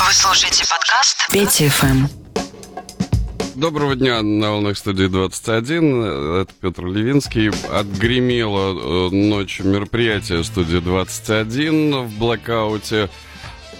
[0.00, 2.06] Вы слушаете подкаст Пети ФМ.
[3.56, 6.42] Доброго дня на волнах студии 21.
[6.42, 7.50] Это Петр Левинский.
[7.68, 13.10] Отгремело э, ночью мероприятие студии 21 в блокауте.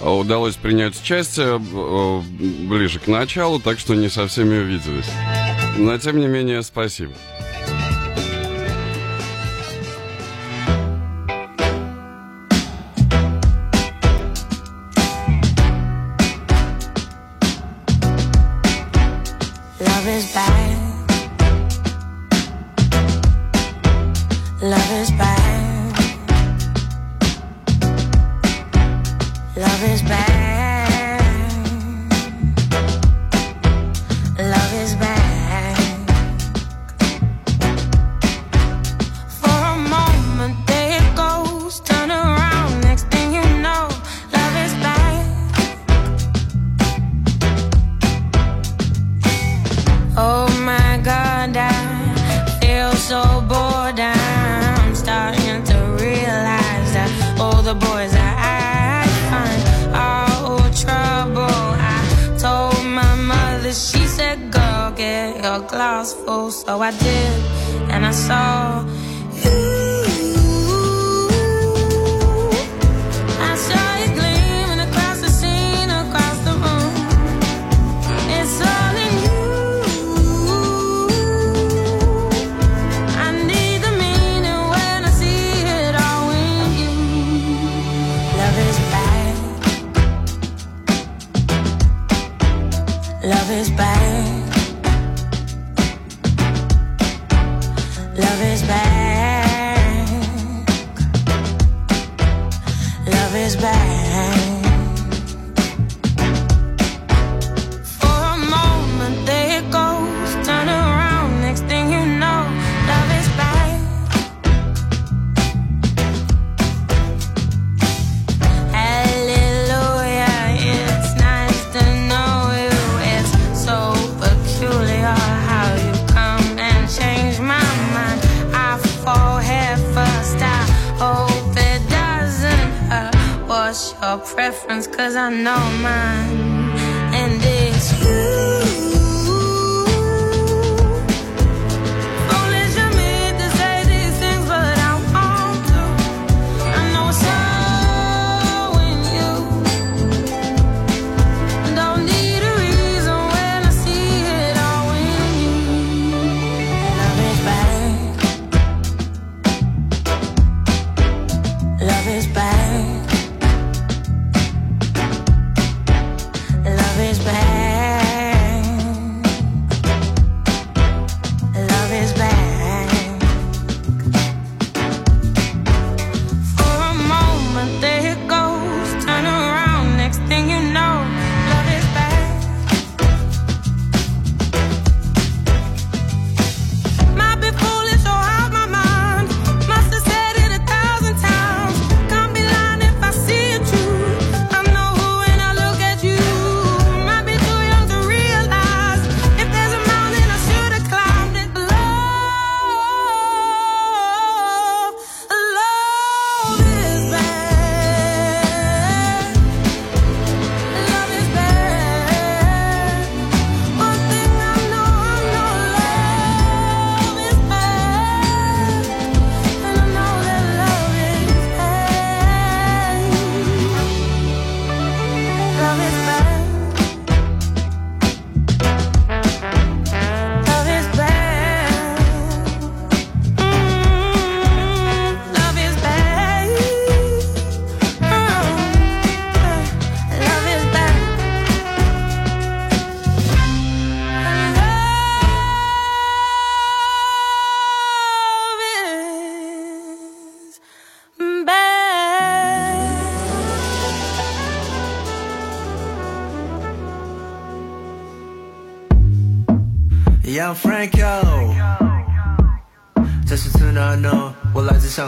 [0.02, 2.20] Удалось принять участие э,
[2.66, 5.10] ближе к началу, так что не со всеми увиделись.
[5.76, 7.12] Но тем не менее, спасибо.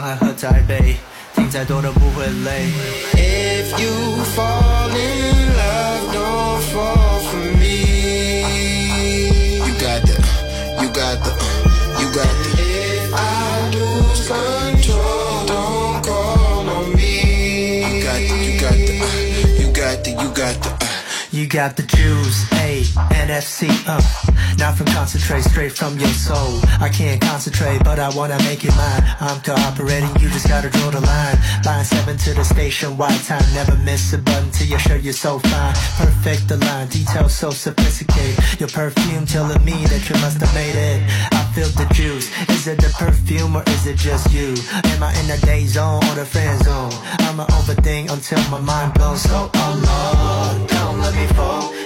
[0.02, 0.96] 海和台北，
[1.34, 2.66] 听再多都不会累。
[3.14, 3.90] If you
[4.34, 8.42] fall in love, don't fall for me.
[9.64, 10.14] You got the,
[10.82, 11.30] you got the,
[12.00, 12.50] you got the.
[12.58, 17.84] If I lose control, don't call on me.
[17.84, 18.94] You got the, you got the,
[19.60, 20.70] you got the, you got the.
[20.70, 20.86] Uh.
[21.32, 22.46] You got the juice,
[23.11, 24.01] NFC, uh.
[24.57, 26.59] Not from concentrate, straight from your soul.
[26.79, 29.03] I can't concentrate, but I wanna make it mine.
[29.19, 31.37] I'm cooperating, you just gotta draw the line.
[31.65, 33.43] Line 7 to the station, white time.
[33.53, 35.73] Never miss a button till your shirt, you're so fine.
[35.97, 38.37] Perfect the line, details so sophisticated.
[38.59, 41.01] Your perfume telling me that you must have made it.
[41.31, 42.29] I feel the juice.
[42.49, 44.53] Is it the perfume or is it just you?
[44.93, 46.91] Am I in the day zone or the friend zone?
[47.25, 49.21] I'ma overthink until my mind blows.
[49.21, 51.80] So, Lord, don't let me fall.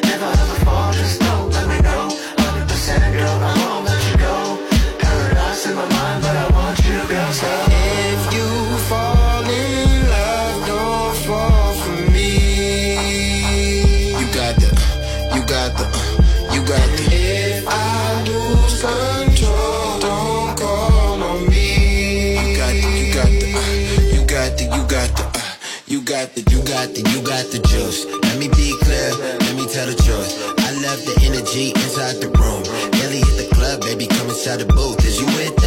[14.36, 14.68] Got the,
[15.34, 15.86] you got the,
[16.54, 17.04] you got the.
[17.12, 22.50] If I lose control, don't call on me.
[22.50, 23.48] You got the, you got the,
[24.14, 25.56] you got the, you got the, uh,
[25.88, 28.25] you got the, you got the, you got the juice.
[31.56, 32.64] Energy inside the room.
[32.92, 35.04] Nelly hit the club, baby, come inside the booth.
[35.06, 35.65] Is you with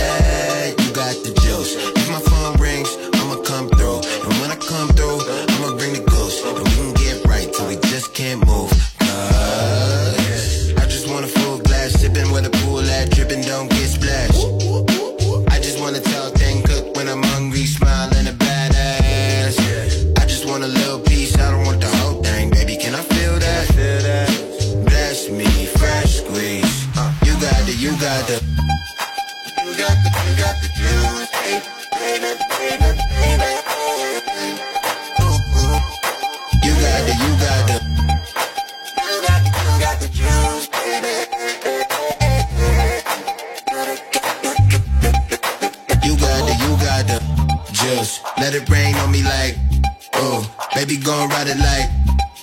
[51.08, 51.88] gon' ride it like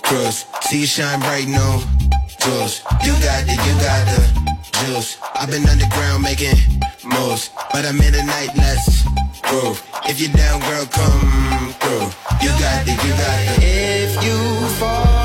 [0.02, 0.44] cruise.
[0.62, 1.80] See you shine bright, no
[2.42, 2.82] juice.
[3.06, 4.20] You got the, you got the
[4.78, 5.18] juice.
[5.36, 6.58] I've been underground making
[7.04, 9.04] moves, but I'm in the night, let's
[9.46, 9.78] groove.
[10.06, 12.10] If you're down, girl, come through.
[12.42, 13.54] You got the, you got the.
[13.62, 15.15] If you fall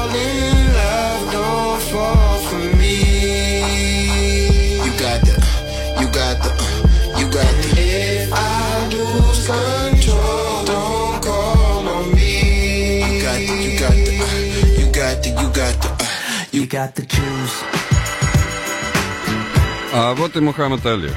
[16.70, 17.64] got the juice.
[19.92, 21.10] А вот и Мухаммад Али.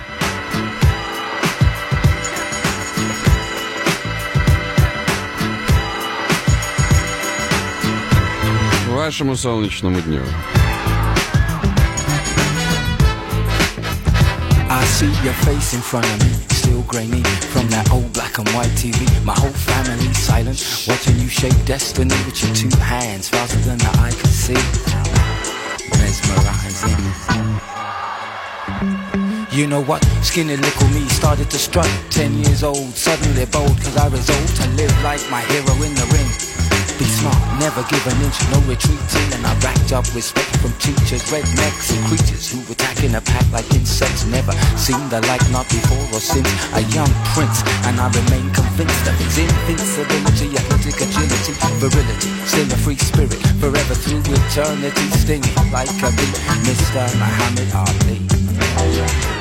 [8.89, 10.21] Вашему солнечному дню.
[14.69, 18.47] I see your face in front of me, still grainy from that old black and
[18.49, 18.99] white TV.
[19.25, 23.89] My whole family silent, watching you shape destiny with your two hands faster than the
[23.99, 25.12] eye can see.
[29.54, 30.04] You know what?
[30.22, 31.88] Skinny little me started to strut.
[32.10, 36.06] Ten years old, suddenly bold, cause I resolved to live like my hero in the
[36.12, 36.53] ring.
[36.98, 39.28] Be smart, never give an inch, no retreating.
[39.34, 43.42] And I racked up respect from teachers, rednecks and creatures who attack in a pack
[43.50, 44.24] like insects.
[44.26, 46.46] Never seen the like, not before or since.
[46.78, 51.52] A young prince, and I remain convinced of his invincibility, athletic agility,
[51.82, 52.30] virility.
[52.46, 56.30] Still a free spirit, forever through eternity, stinging like a bee.
[56.62, 57.02] Mr.
[57.18, 59.33] Muhammad Ali.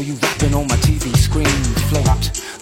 [0.00, 0.27] You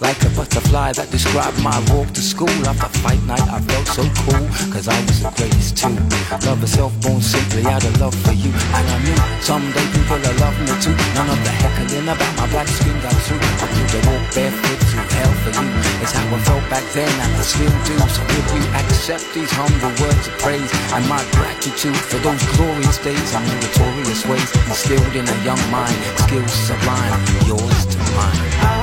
[0.01, 2.53] like a butterfly that described my walk to school.
[2.69, 5.97] After fight night I felt so cool Cause I was the greatest too.
[6.45, 8.53] Love herself born simply out of love for you.
[8.77, 10.97] And I knew someday people will love me too.
[11.17, 13.41] None of the heckling about my black skin got through.
[13.41, 15.69] I could walk barefoot through hell for you.
[16.05, 17.97] It's how I felt back then and I still do.
[18.13, 22.99] So if you accept these humble words of praise And my gratitude for those glorious
[22.99, 28.76] days And meritorious ways Instilled in a young mind Skills sublime Yours to mine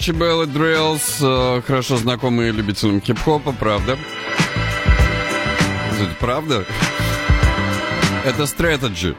[0.00, 1.18] Арчибелл и Дрейлс
[1.66, 3.98] хорошо знакомые любителям хип-хопа, правда?
[6.00, 6.64] Это правда?
[8.24, 9.14] Это стратегия.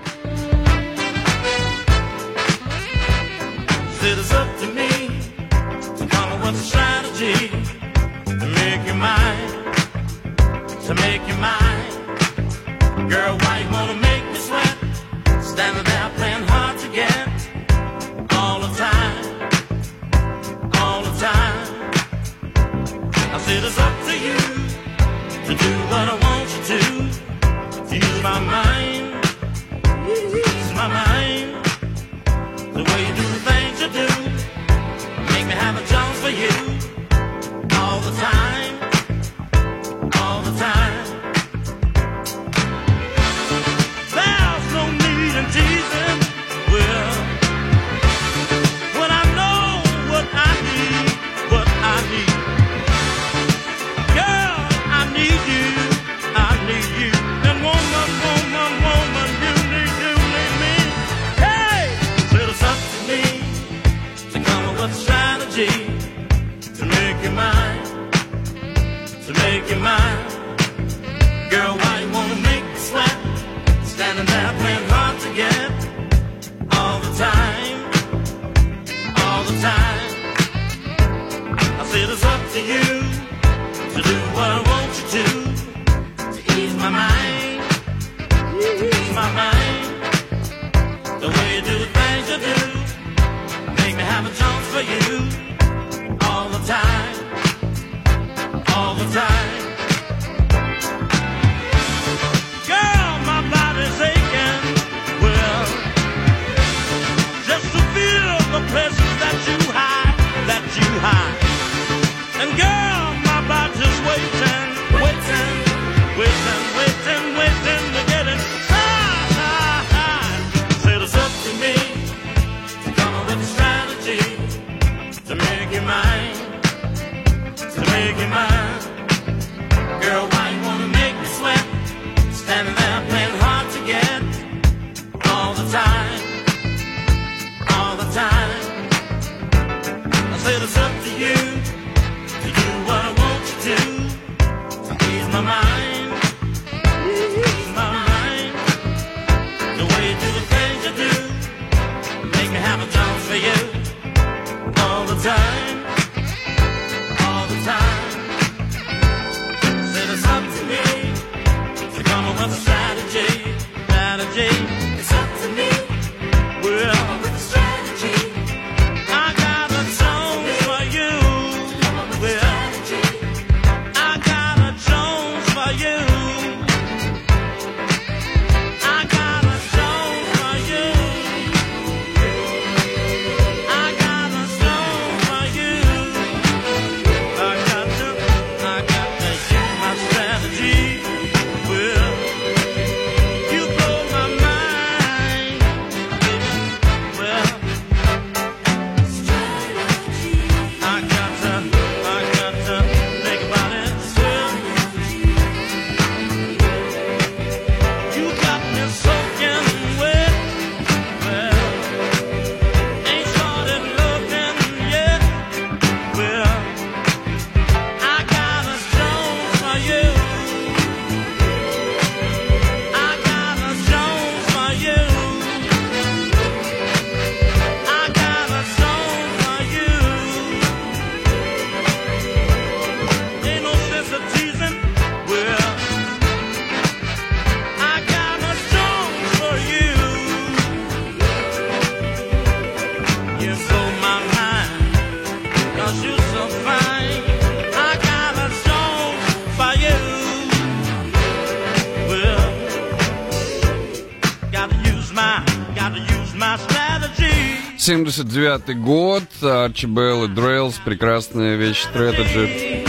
[257.82, 262.88] 79-й год, Арчибелл и Дрейлс, прекрасная вещь, Strategy.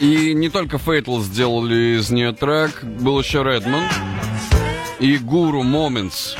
[0.00, 3.84] И не только Fatal сделали из нее трек, был еще Редман
[4.98, 6.36] и Гуру Moments.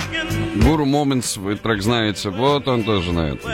[0.57, 3.49] Гуру Moments, вы трек знаете, вот он тоже на этом.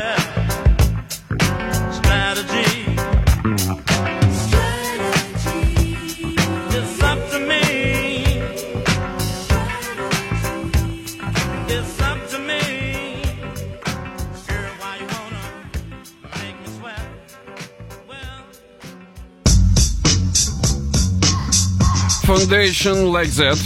[22.83, 23.59] Foundation Like That.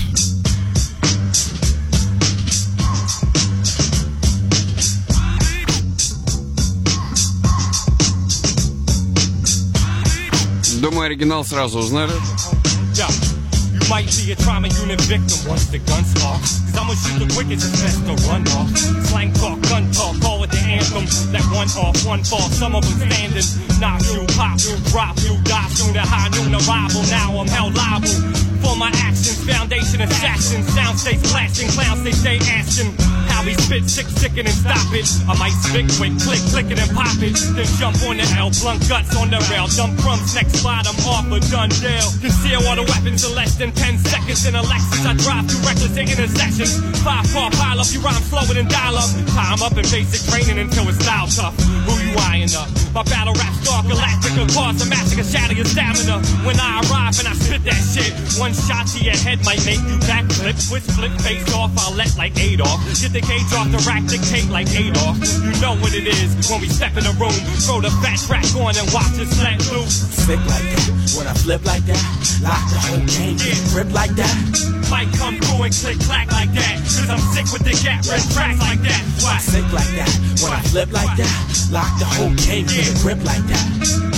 [10.82, 12.12] Думаю, оригинал сразу узнали.
[13.88, 16.42] Might be a trauma unit victim once the guns off.
[16.42, 18.68] Cause I'ma shoot the quickest, it's best to run off.
[19.06, 21.06] Slang talk, gun talk, call it the anthem.
[21.32, 23.65] That one off, one fall, some of them standing.
[23.78, 27.02] Knock you, pop you, drop you, die soon, a high noon arrival.
[27.10, 28.08] Now I'm held liable
[28.64, 29.44] for my actions.
[29.44, 33.05] Foundation assassin, sound stays blasting, clowns they stay asking.
[33.46, 35.06] He spit, sick, sicken and stop it.
[35.30, 37.38] I might spit quick, click, click it and pop it.
[37.54, 39.70] Then jump on the L, blunt guts on the rail.
[39.70, 42.10] Dump crumbs, next slide, I'm off a done deal.
[42.18, 44.46] Conceal all the weapons in less than 10 seconds.
[44.46, 46.74] In a Lexus, I drive through reckless intersections.
[47.06, 49.10] Five car pile up, you rhyme slower than dial up.
[49.30, 51.54] Time up in basic training until it's style tough.
[51.86, 52.66] Who you eyeing up?
[52.96, 56.18] My battle rap star galactic, cause a massacre, shatter your stamina.
[56.42, 58.10] When I arrive and I spit that shit,
[58.40, 60.56] one shot to your head might make you backflip.
[60.66, 62.80] Twist, flip, face off, I'll let like Adolf.
[62.96, 65.16] Get the cage off the rack, dictate like Adolf.
[65.44, 67.36] You know what it is when we step in the room.
[67.64, 70.08] Throw the fat track on and watch it let loose.
[70.24, 72.02] Sick like that, when I flip like that,
[72.42, 74.36] lock the whole game, get grip like that.
[74.88, 76.76] Might come through and click clack like that.
[76.82, 79.02] Cause I'm sick with the gap and tracks like that.
[79.20, 79.38] Why?
[79.38, 81.36] Sick like that, when I flip like that,
[81.70, 83.66] lock the whole game, get grip like that.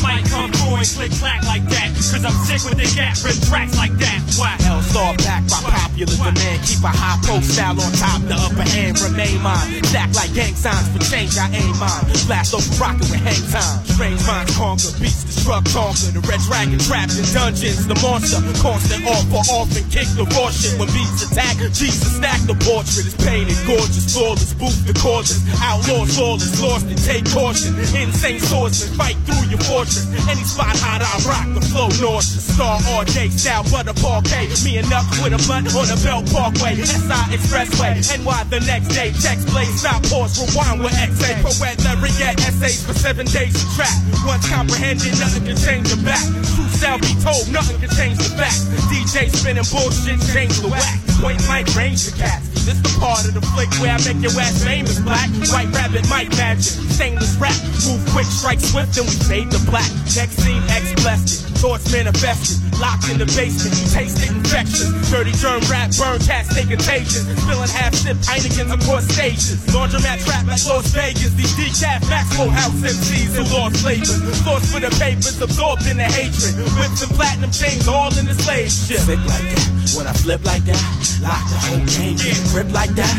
[0.02, 1.90] Might come through and click clack like that.
[1.98, 4.18] Cause I'm sick with the gap and tracks like that.
[4.38, 4.54] Why?
[4.62, 6.62] Hell star back by popular demand.
[6.62, 9.82] Keep a high profile on top, the upper hand remain mine.
[9.90, 12.06] Stack like gang signs for change, I aim mine.
[12.30, 13.82] Blast over rocket with hang time.
[13.90, 16.14] Strange minds conquer, beats destruct conquer.
[16.14, 17.86] The red dragon trapped in dungeons.
[17.90, 20.78] The monster constant off for off and kick the raw shit.
[20.78, 23.10] When beats attack, Jesus stack the portrait.
[23.10, 25.42] It's painted, gorgeous, flawless, booth the cordless.
[25.58, 27.74] Outlaws, lawless, lost and take caution.
[27.98, 30.06] Insane swordsman, fight through your fortress.
[30.30, 32.44] Any spot hot, I rock the flow nauseous.
[32.44, 34.50] Star all day, style butter parquet.
[34.64, 36.74] Me and up with a blunt on the Belt Parkway.
[36.76, 39.14] SI Expressway, NY the next day.
[39.16, 41.40] Text blaze, stop, pause, rewind with XA.
[41.40, 43.94] Poet, lyric, essays for seven days to track.
[44.26, 46.24] Once comprehended, nothing can change the back.
[46.52, 48.66] Truth shall be told, nothing can change the facts.
[48.90, 50.98] DJ spinning bullshit, change the whack.
[51.22, 52.46] Point blank range cats.
[52.68, 55.00] This the part of the flick where I make your ass famous.
[55.00, 56.76] Black, white rabbit, Mike magic.
[56.92, 59.88] Stainless rap, move quick, strike swift, and we fade the black.
[60.12, 61.58] Next scene, X blessed it.
[61.58, 63.74] Thoughts manifested, locked in the basement.
[63.90, 64.86] Taste it infectious.
[65.10, 67.26] Dirty germ rap, burn cats, stay contagious.
[67.42, 69.58] Spilling half sip Heinekens across stages.
[69.74, 71.34] Laundromat trap like Las Vegas.
[71.34, 74.22] These decaf Maxwell House MCs who lost flavors.
[74.46, 76.54] Thoughts for the papers, absorbed in the hatred.
[76.78, 79.02] Whips and platinum chains all in the slave ship.
[79.02, 80.82] Sick like that, when I flip like that,
[81.18, 83.14] lock the whole game, get grip like that.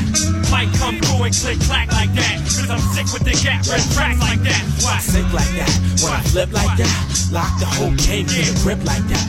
[0.47, 2.39] Might come through and click clack like that.
[2.47, 4.63] Cause I'm sick with the gap and tracks like that.
[4.79, 4.97] Why?
[4.99, 6.95] Sick like that, when I flip like that,
[7.31, 9.27] lock the whole game, get grip like that.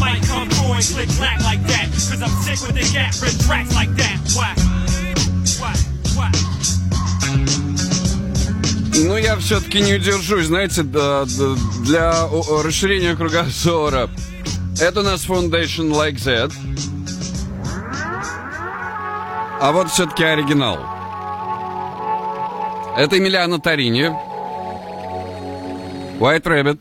[0.00, 1.88] Might come through and click clack like that.
[1.92, 4.18] Cause I'm sick with the gap and tracks like that.
[4.36, 4.54] Why?
[5.60, 5.74] Why?
[6.16, 6.30] Why?
[9.06, 12.28] Ну, я все-таки не удержусь, знаете, для
[12.64, 14.10] расширения кругозора.
[14.80, 16.52] Это у нас Foundation Like That.
[19.60, 20.78] А вот все-таки оригинал.
[22.96, 24.12] Это Эмилиано Тарини.
[26.18, 26.80] White Rabbit.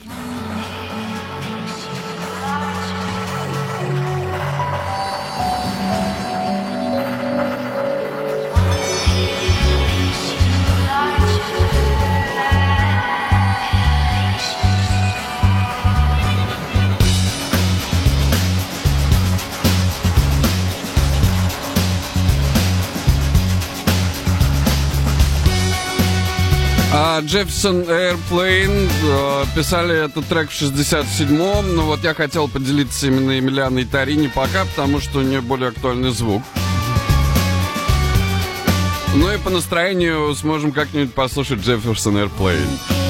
[27.28, 33.84] Jefferson Airplane э, писали этот трек в 67-м, но вот я хотел поделиться именно Эмилианой
[33.84, 36.42] Тарини пока, потому что у нее более актуальный звук.
[39.14, 43.07] Ну и по настроению сможем как-нибудь послушать Jefferson Airplane.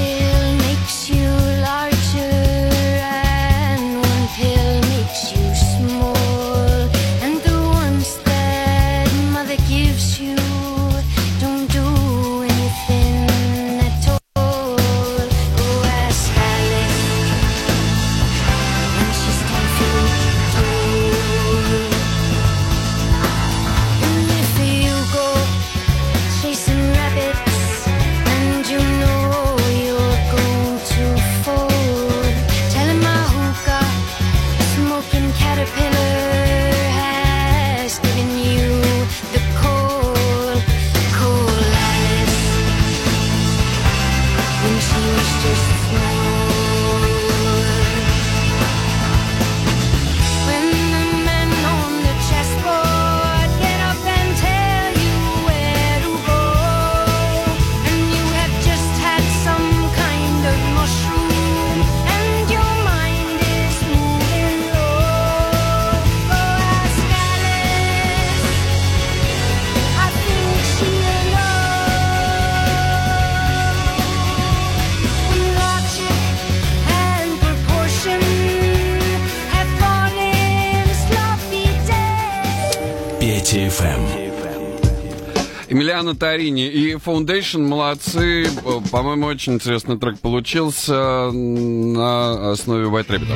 [86.17, 88.47] Тарини и Foundation молодцы.
[88.91, 93.27] По-моему, очень интересный трек получился на основе White Rabbit.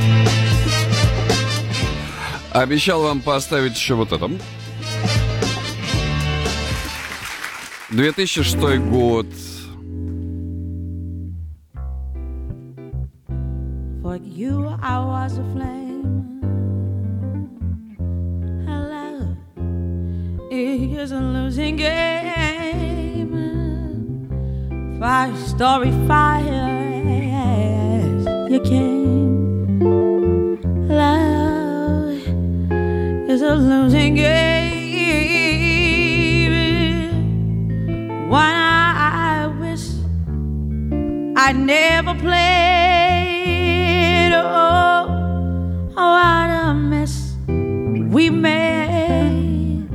[2.52, 4.30] Обещал вам поставить еще вот это.
[7.92, 8.56] 2006
[8.90, 9.28] год.
[14.02, 16.42] For you, I was a flame.
[18.66, 19.38] Hello,
[20.50, 22.61] it is a losing game.
[25.02, 26.70] Five story fire,
[28.52, 29.80] you came.
[30.88, 32.22] Love
[33.28, 34.30] is a losing game.
[38.30, 39.90] One I wish
[41.36, 43.14] I never played.
[44.36, 45.08] Oh,
[45.98, 49.90] oh, what a mess we made.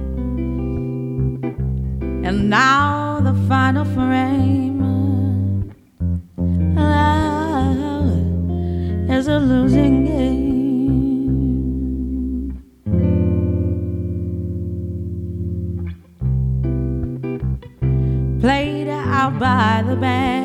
[2.27, 4.56] And now the final frame.
[9.53, 10.51] Losing game.
[18.41, 20.37] Played out by the band.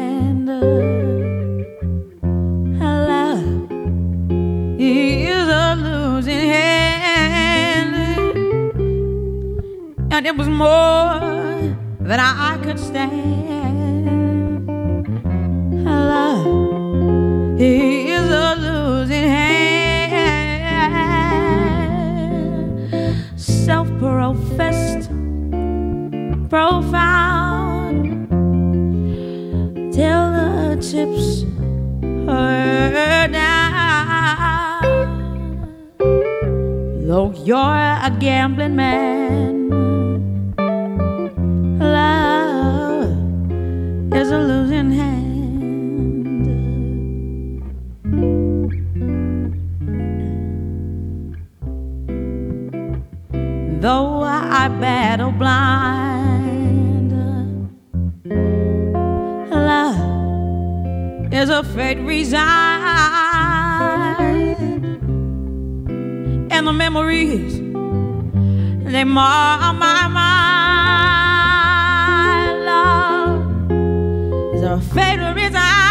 [4.83, 7.93] Is a losing hand.
[10.11, 11.19] And it was more
[11.99, 14.07] than I could stand.
[15.85, 16.47] Love
[17.61, 18.60] is a
[24.33, 25.09] professed,
[26.49, 28.29] profound.
[29.91, 31.43] Till the chips
[32.29, 34.83] are down.
[37.07, 39.69] Though you're a gambling man,
[41.77, 43.11] love
[44.13, 45.31] is a losing hand.
[53.81, 54.10] Though
[54.63, 57.11] I battle blind,
[59.49, 62.45] love is a fate resigned,
[66.51, 67.59] and the memories
[68.91, 71.35] they mar my mind.
[72.63, 73.71] Love
[74.53, 75.90] is a fate resigned.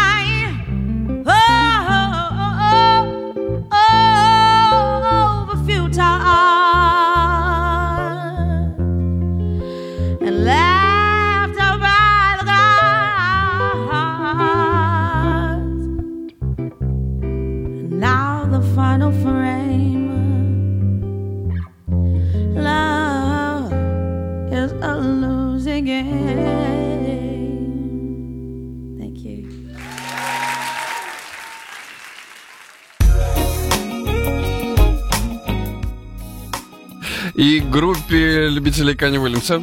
[38.70, 39.58] любителей Кани Уильямса.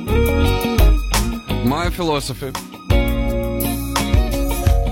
[1.65, 2.51] My Philosophy.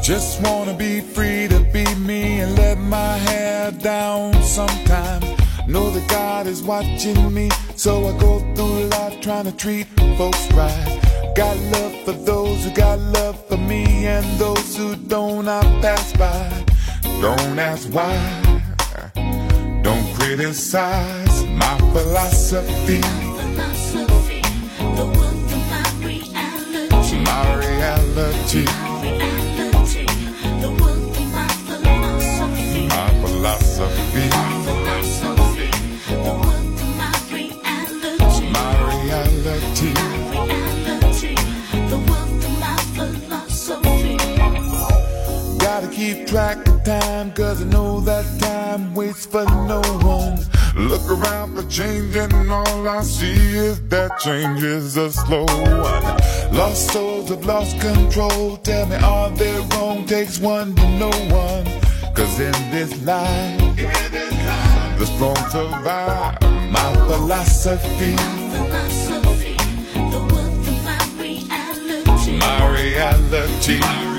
[0.02, 5.22] Just wanna be free to be me and let my hair down sometime.
[5.68, 10.52] Know that God is watching me, so I go through life trying to treat folks
[10.54, 11.00] right.
[11.36, 16.12] Got love for those who got love for me, and those who don't, I pass
[16.14, 16.66] by.
[17.22, 18.18] Don't ask why,
[19.84, 23.25] don't criticize my philosophy.
[28.47, 28.65] Reality,
[32.89, 34.29] my philosophy,
[38.53, 39.93] my reality.
[45.59, 50.06] Gotta keep track of time, cause I know that time waits for no one.
[51.17, 56.05] Around for change, and all I see is that change is a slow one.
[56.53, 58.57] Lost souls have lost control.
[58.59, 60.05] Tell me, are they wrong?
[60.07, 61.65] Takes one to know one.
[62.15, 63.59] Cause in this life,
[64.99, 66.41] the strong survive.
[66.71, 68.17] My philosophy,
[72.39, 74.16] my reality, my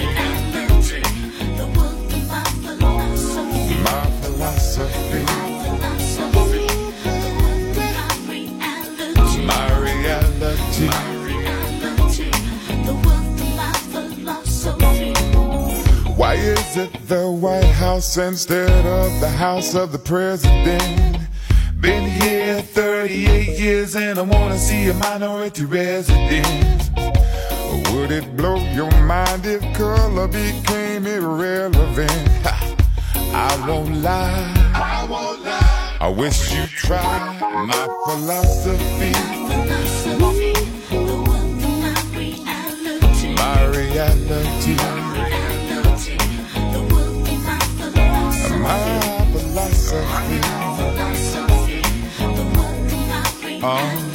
[16.37, 21.19] is it the White House instead of the House of the President?
[21.79, 26.91] Been here 38 years and I wanna see a minority resident.
[27.91, 32.11] Would it blow your mind if color became irrelevant?
[32.43, 32.75] Ha,
[33.33, 34.53] I won't lie.
[34.73, 35.97] I won't lie.
[35.99, 37.01] I wish you'd try
[37.65, 39.13] my philosophy.
[43.35, 44.75] My reality.
[44.75, 45.06] My
[49.57, 50.37] philosophy.
[53.63, 54.06] Oh,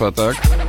[0.00, 0.59] Luftfahrttag.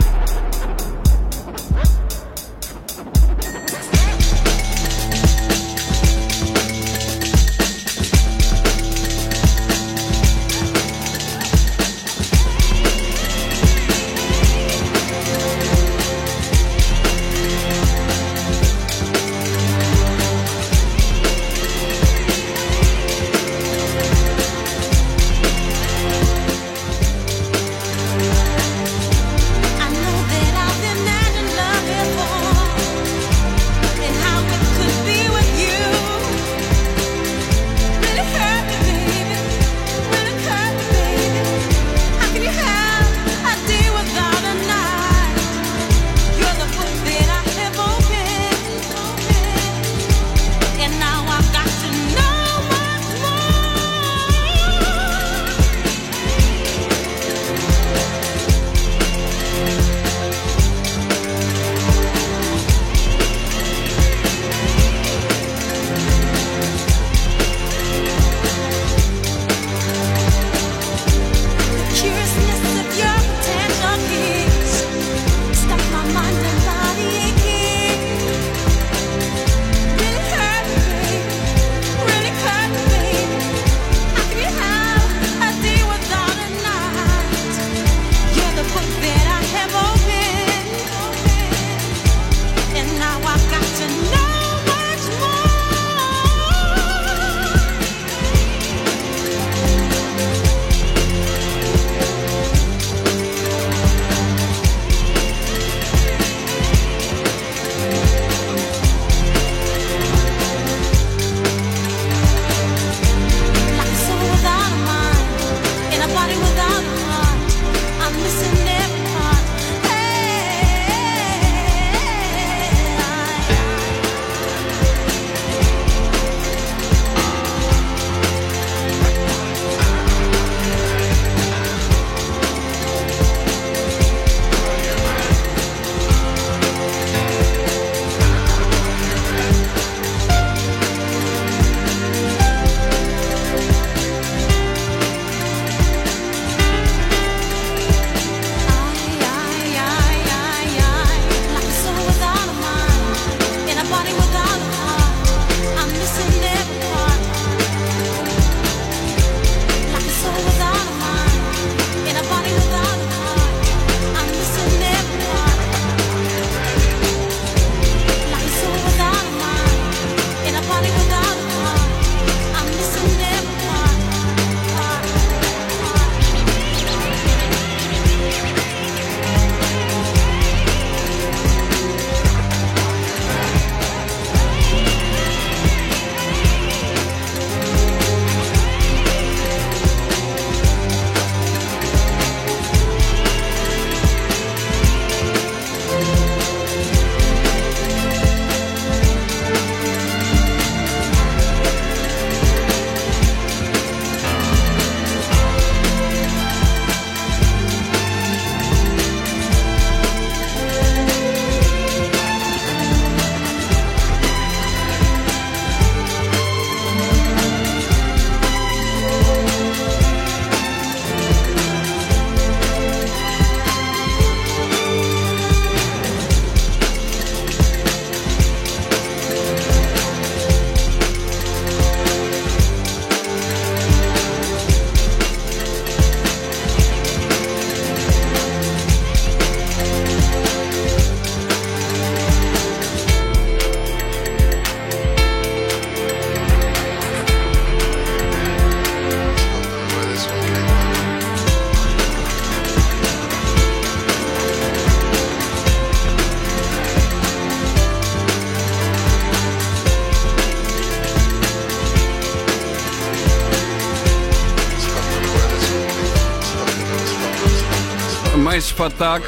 [268.82, 269.24] Attack.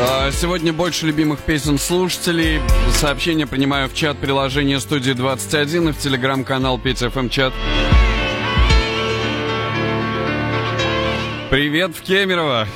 [0.00, 2.60] А, Сегодня больше любимых песен слушателей.
[2.94, 7.52] Сообщения принимаю в чат приложения студии 21 и в телеграм-канал ПТФМ чат.
[11.50, 12.66] Привет в Кемерово!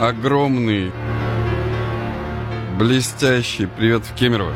[0.00, 0.92] Огромный,
[2.76, 4.52] блестящий привет в Кемерово.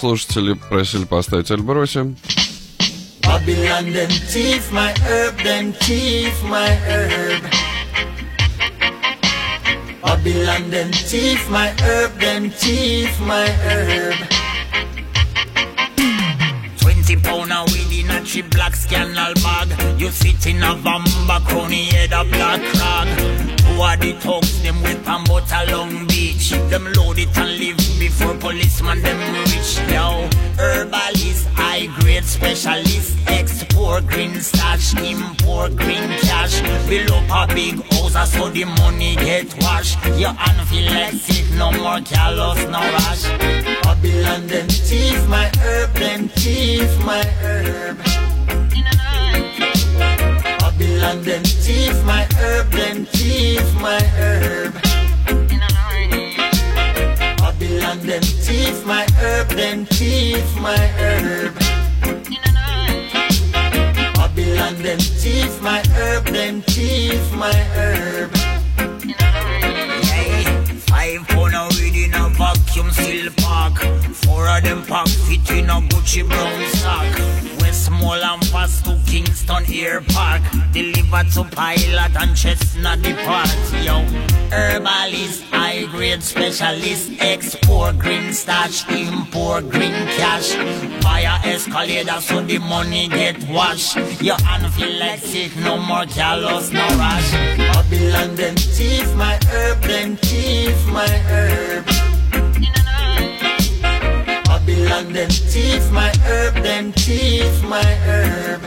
[0.00, 2.16] слушатели просили поставить Альброси.
[3.22, 7.42] Babylon them thief my herb, them thief my herb.
[10.02, 14.29] Babylon them thief my herb, them thief my herb.
[18.31, 19.99] Cheap black scandal bag.
[19.99, 23.07] You sit in a vamba crony head a black rag.
[23.65, 24.63] Who are the thugs?
[24.63, 26.51] Them with and but a long beach.
[26.69, 29.79] Them load it and leave before policeman them reach.
[29.91, 31.50] Yo, herbalist,
[31.87, 36.61] high grade specialist, export green stash, import green cash.
[36.87, 39.97] Build up a big house uh, so the money get washed.
[40.19, 43.23] Your hand feel like sick, no more callous, no rush.
[43.83, 47.97] Babylon them thief my herb, them thief my herb.
[50.59, 55.00] Babylon them thief my herb, them thief my herb.
[57.91, 61.53] Babylon them thief my herb, them thief my herb.
[64.15, 68.31] Babylon them thief my herb, them thief my herb.
[70.87, 73.77] Five pound of weed in a vacuum seal pack.
[74.23, 77.60] Four of them pack fit in a Gucci brown sack.
[77.81, 80.43] Westmoreland pass to Kingston Air Park.
[80.71, 83.49] Deliver to Pilot and Chestnut Depart.
[83.83, 84.03] Yo,
[84.51, 87.11] herbalist, high grade specialist.
[87.19, 90.53] Export green starch, import green cash.
[90.53, 93.95] A escalator so the money get washed.
[94.21, 97.31] Your hand feel like sick, no more callous, no rush.
[97.57, 102.20] Babylon them thief my herb, them thief my herb.
[104.65, 108.61] Babylon them thief my herb, them thief my herb.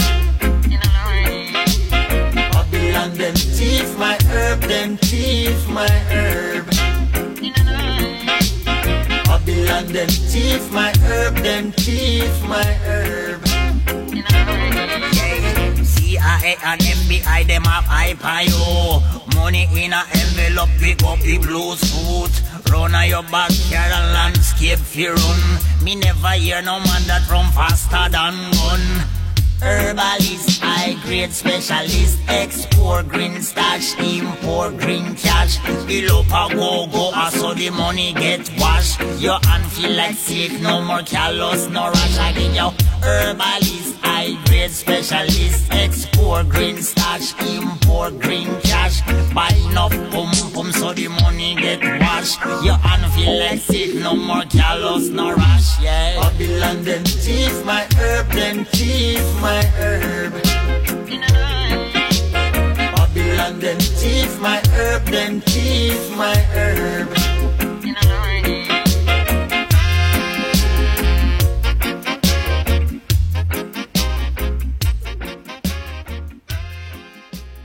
[2.52, 6.66] Babylon them thief my herb, them thief my herb.
[9.24, 13.40] Babylon them thief my herb, them thief my herb.
[16.14, 19.02] CIA and FBI, them have high pio.
[19.34, 22.30] Money in a envelope, pick up the blue suit.
[22.70, 25.58] Run on your backyard and landscape fear run.
[25.82, 29.06] Me never hear no man that run faster than gun.
[29.60, 35.58] Herbalist, high grade specialist, export green stash, import green cash.
[35.86, 39.00] Bill up a go go, ah, so the money get washed.
[39.18, 42.70] Your hand feel like sick, no more callous, no rush again, yo.
[43.02, 43.93] Herbalist,
[44.24, 49.02] high grade specialist, export green stash, import green cash.
[49.34, 52.40] Buy enough pum pum, so the money get washed.
[52.64, 56.20] Your hand feel like sick, no more callous, no rush, yeah.
[56.20, 60.32] Babylon them thief my herb, them thief my herb.
[62.94, 67.63] Babylon them thief my herb, them thief my herb.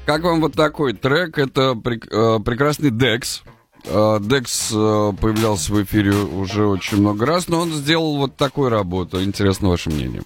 [0.10, 1.38] Как вам вот такой трек?
[1.38, 3.44] Это э, прекрасный Декс.
[3.86, 4.76] Э, Декс э,
[5.22, 9.24] появлялся в эфире уже очень много раз, но он сделал вот такую работу.
[9.24, 10.24] Интересно ваше мнение.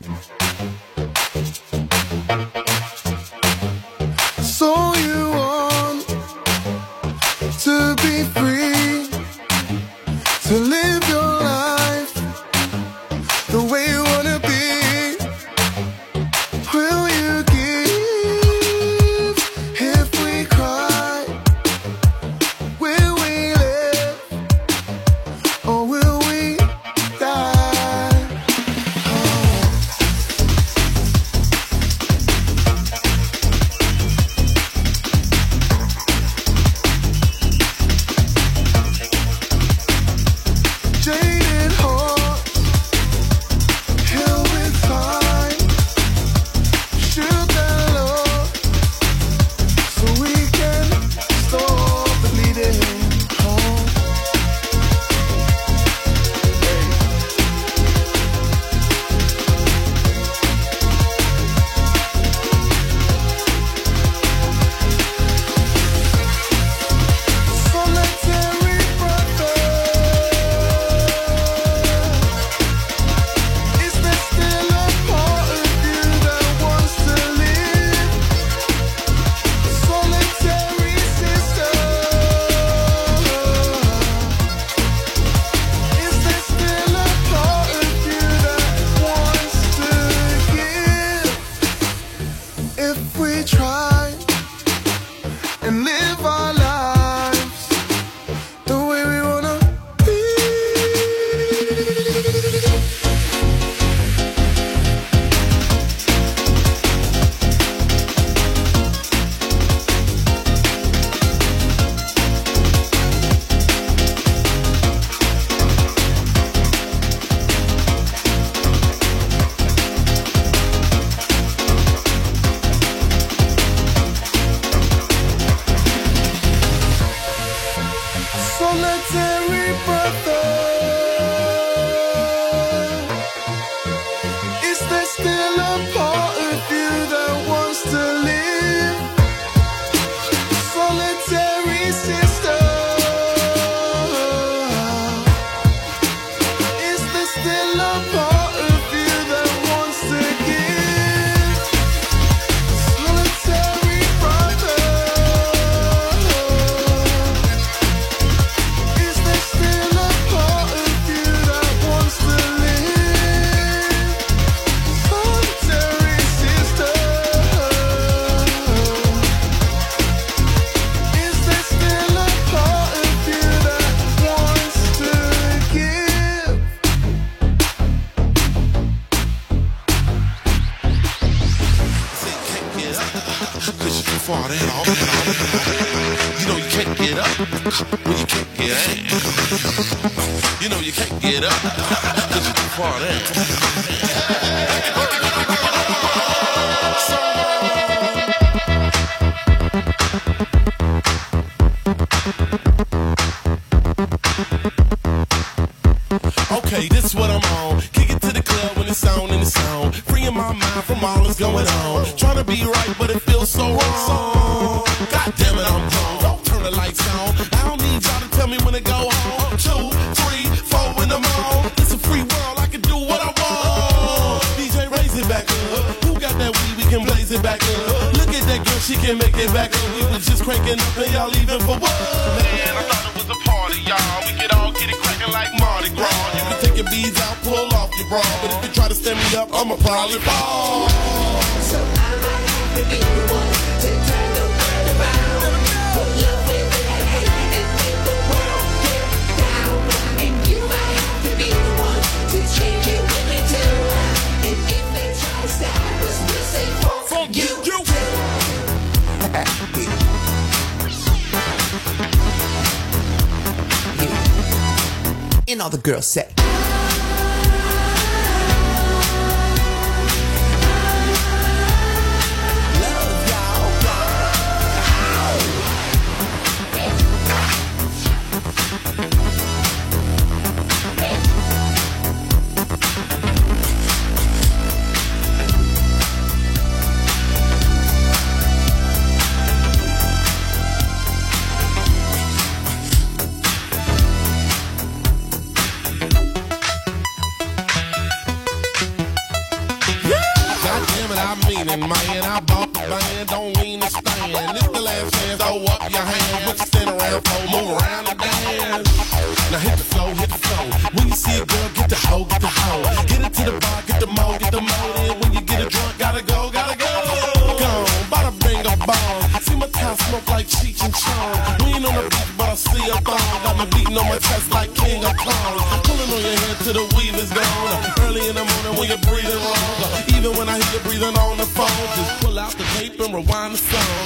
[322.54, 323.18] I see a thong.
[323.42, 325.58] Got me beating on my chest like King of Kong.
[325.90, 327.82] Pulling on your head till the weave is gone.
[328.06, 329.90] Early in the morning when you're breathing wrong.
[330.14, 331.66] Even when I hear you breathing on the phone,
[331.98, 334.06] just pull out the tape and rewind the song.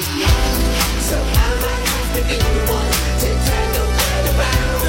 [1.12, 1.60] So I
[1.92, 2.88] have to be the one
[3.20, 4.80] to turn the world around.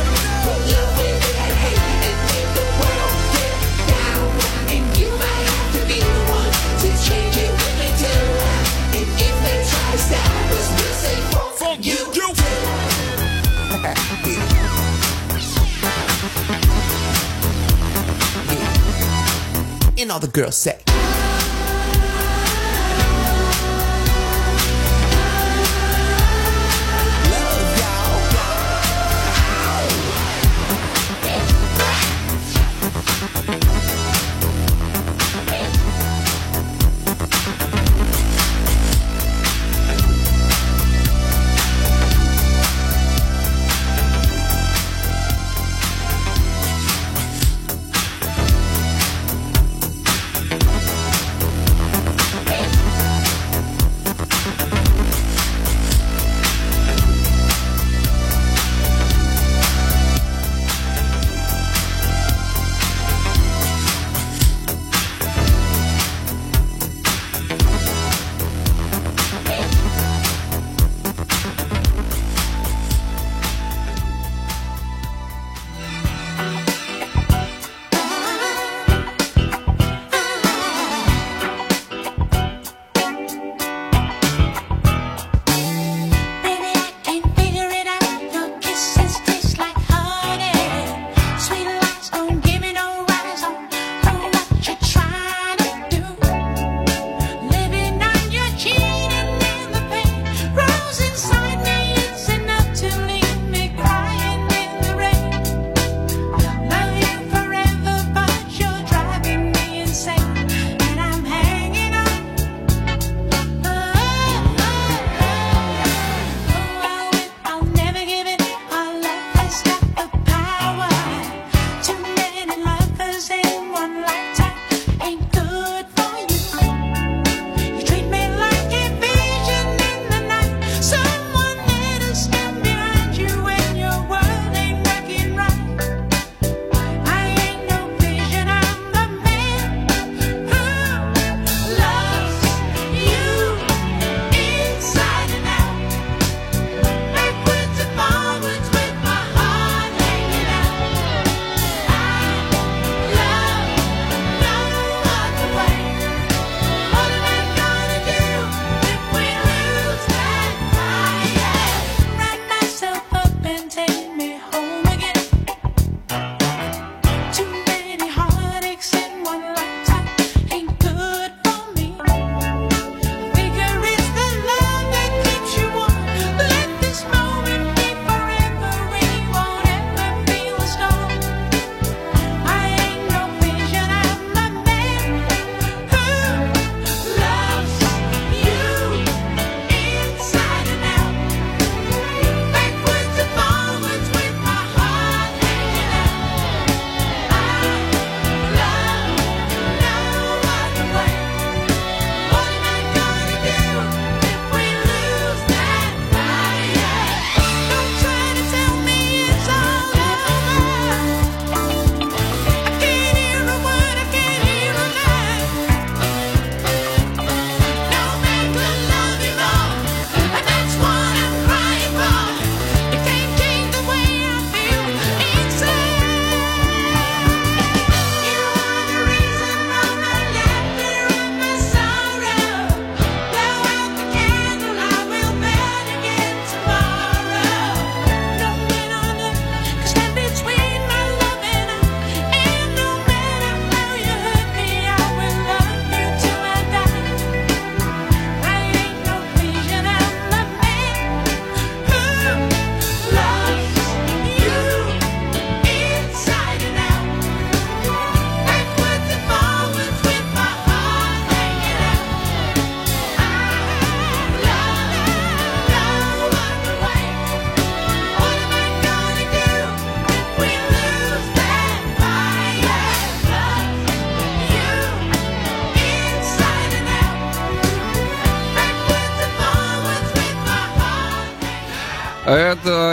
[1.18, 3.58] That hate and make the world get
[3.90, 4.22] down.
[4.70, 7.50] And you might have to be the one to change it
[8.06, 8.14] do.
[9.02, 11.18] And if they try to stop us, we say,
[11.82, 12.27] you.
[13.84, 13.94] yeah.
[19.98, 20.78] And all the girls say.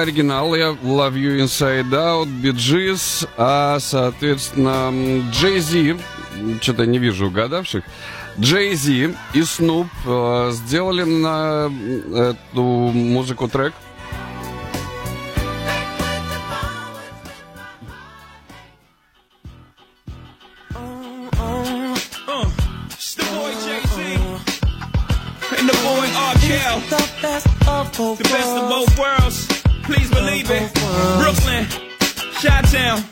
[0.06, 4.94] Оригинал я Love You Inside Out, Bee а, соответственно,
[5.32, 5.98] Джейзи,
[6.62, 7.84] что-то не вижу угадавших,
[8.40, 11.72] Джейзи и Снуп э, сделали на
[12.14, 13.74] эту музыку трек.
[27.96, 29.25] The best of both worlds.
[30.48, 30.70] baby.
[31.20, 31.66] Brooklyn,
[32.42, 33.04] Chi Town.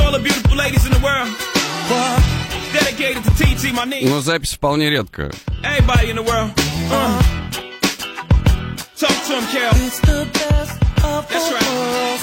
[0.00, 1.28] All the beautiful ladies in the world.
[1.28, 2.72] Uh-huh.
[2.72, 3.84] Dedicated to TT, my.
[3.84, 5.30] Но запись вполне редко.
[5.62, 6.50] Everybody in the world.
[6.90, 7.22] Uh.
[8.96, 9.44] Talk to him,
[11.28, 12.20] That's right.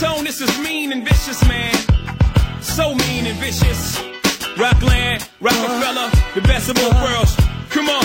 [0.00, 1.74] Tone, this is mean and vicious, man.
[2.60, 3.98] So mean and vicious.
[4.58, 7.36] Rockland, Roc-A-Fella, the best of both worlds.
[7.70, 8.04] Come on.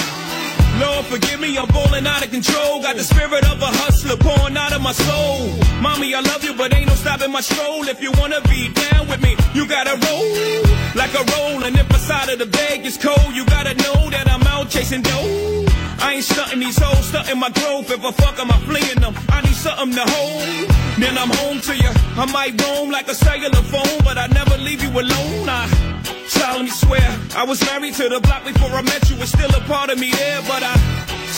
[0.83, 2.81] Lord, forgive me, I'm balling out of control.
[2.81, 5.47] Got the spirit of a hustler pouring out of my soul.
[5.81, 7.87] Mommy, I love you, but ain't no stopping my stroll.
[7.87, 10.63] If you wanna be down with me, you gotta roll
[11.01, 11.63] like a roll.
[11.63, 14.69] And if the side of the bag is cold, you gotta know that I'm out
[14.69, 15.65] chasing dough.
[16.05, 17.89] I ain't stunting these hoes, stunting my growth.
[17.89, 19.13] If I fuck 'em, I'm fleeing them.
[19.29, 20.67] I need something to hold.
[21.01, 21.91] Then I'm home to you.
[22.23, 25.47] I might roam like a cellular phone, but I never leave you alone.
[25.47, 25.92] I
[26.27, 29.15] solemnly swear I was married to the block before I met you.
[29.17, 30.75] It's still a part of me there, but I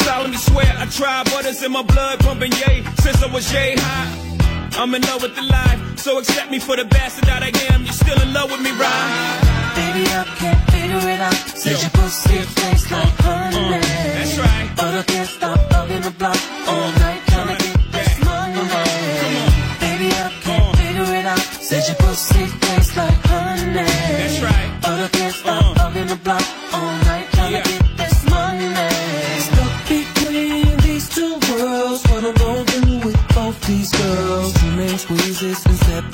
[0.06, 3.76] solemnly swear I tried, but it's in my blood pumping yay since I was yay
[3.78, 4.26] high.
[4.78, 7.84] I'm in love with the life, so accept me for the bastard that I am.
[7.86, 9.56] You're still in love with me, right?
[9.76, 11.34] Baby, I can't figure it out.
[11.34, 13.80] Said your pussy tastes like honey.
[13.80, 14.70] That's right.
[14.76, 16.95] But I can't stop bugging the block all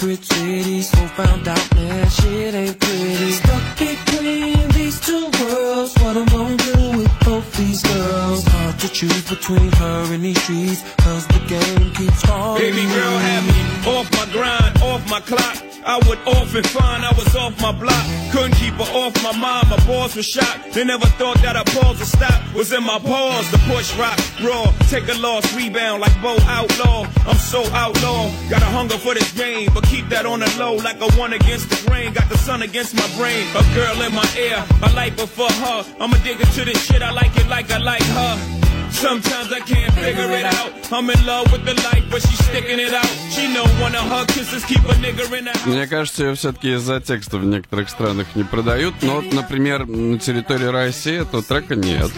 [0.01, 0.89] separate cities.
[0.89, 3.31] So found out, man, shit ain't pretty.
[3.31, 5.93] Stuck between these two worlds.
[6.01, 8.43] What am I'm gonna do with both these girls?
[8.43, 10.83] It's Hard to choose between her and these streets.
[10.97, 12.61] Cause the game keeps calling.
[12.61, 13.59] Baby girl had me
[13.93, 15.57] off my grind, off my clock.
[15.83, 18.05] I would often find I was off my block.
[18.31, 19.69] Couldn't keep her off my mind.
[19.69, 20.55] My balls were shot.
[20.73, 22.39] They never thought that a pause would stop.
[22.53, 23.49] Was in my paws.
[23.51, 24.71] The push rock raw.
[24.89, 27.07] Take a loss, rebound like Bo Outlaw.
[27.25, 28.29] I'm so outlaw.
[28.49, 31.33] Got a hunger for this game, but keep that on the low like a one
[31.33, 32.13] against the grain.
[32.13, 33.47] Got the sun against my brain.
[33.55, 34.63] A girl in my ear.
[34.83, 35.79] I life before her.
[35.99, 37.01] I'ma dig into this shit.
[37.01, 38.70] I like it like I like her.
[39.01, 40.71] Sometimes I can't figure it out.
[40.91, 43.11] I'm in love with the light, but she's sticking it out.
[43.31, 45.53] She know one of her kisses keep a nigga in the.
[45.65, 48.93] Мне кажется, ее все-таки из-за текста в некоторых странах не продают.
[49.01, 52.11] Но, вот, например, на территории России этого трека нет.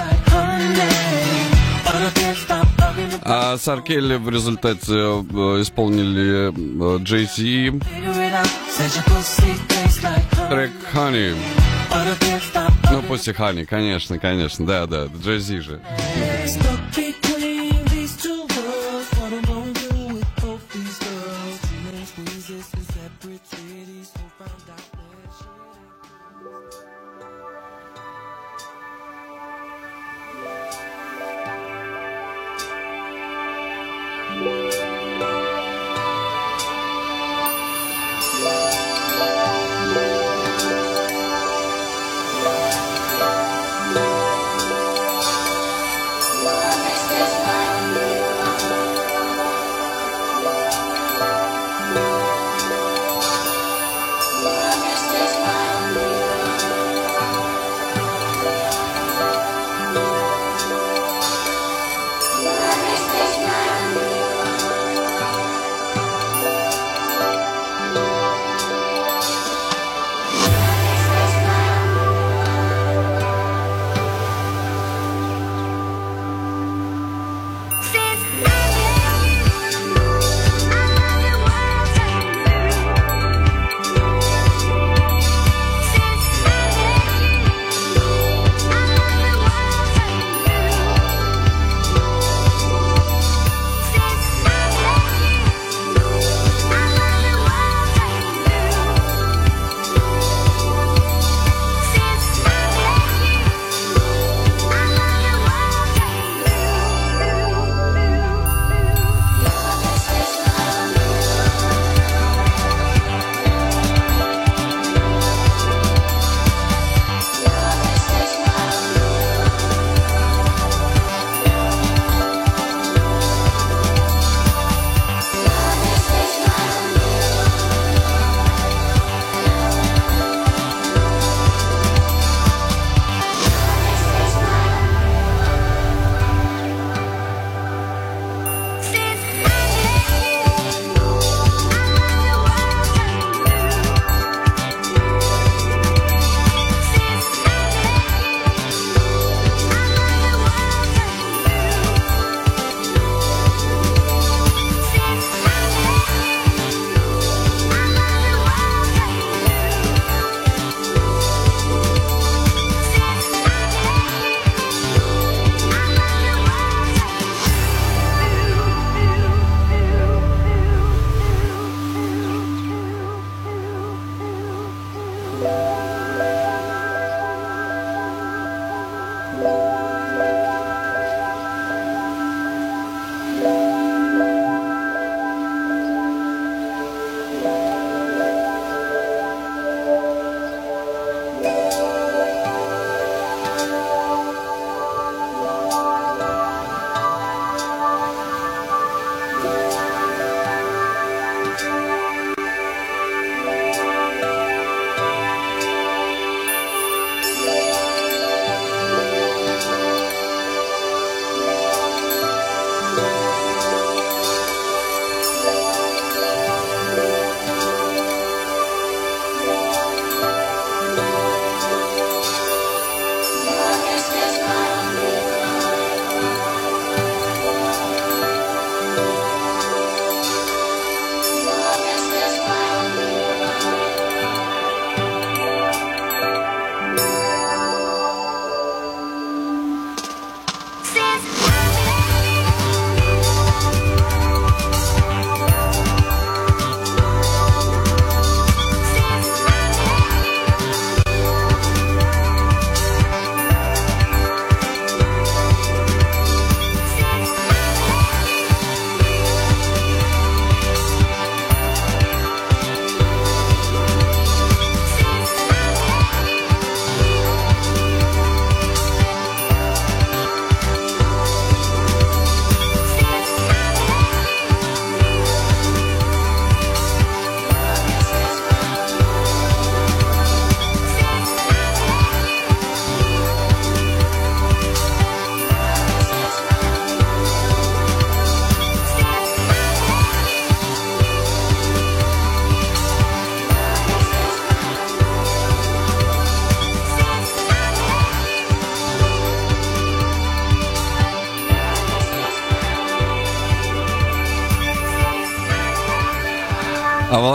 [3.22, 7.72] А с Ар Келли в результате э, исполнили э, Джей Зи
[10.50, 11.36] трек Honey.
[12.92, 15.80] Ну, после Honey, конечно, конечно, да, да, Джей Зи же.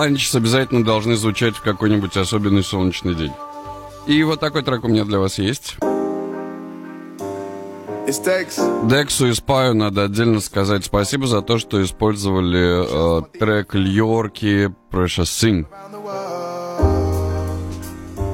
[0.08, 3.32] Аваланчес обязательно должны звучать в какой-нибудь особенный солнечный день.
[4.06, 5.76] И вот такой трек у меня для вас есть.
[8.06, 15.28] Дексу и Спаю надо отдельно сказать спасибо за то, что использовали э, трек Льорки Precious
[15.28, 15.66] Sing.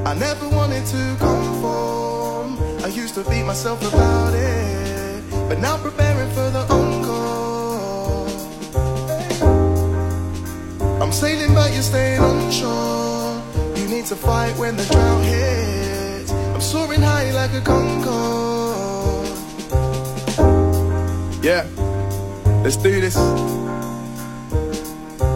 [0.07, 2.57] I never wanted to conform.
[2.85, 5.25] I used to beat myself about it.
[5.49, 5.77] But now
[11.14, 13.40] sailing, but you're staying on shore.
[13.76, 16.32] You need to fight when the drought hits.
[16.32, 19.28] I'm soaring high like a Concorde.
[21.42, 21.64] Yeah,
[22.64, 23.14] let's do this.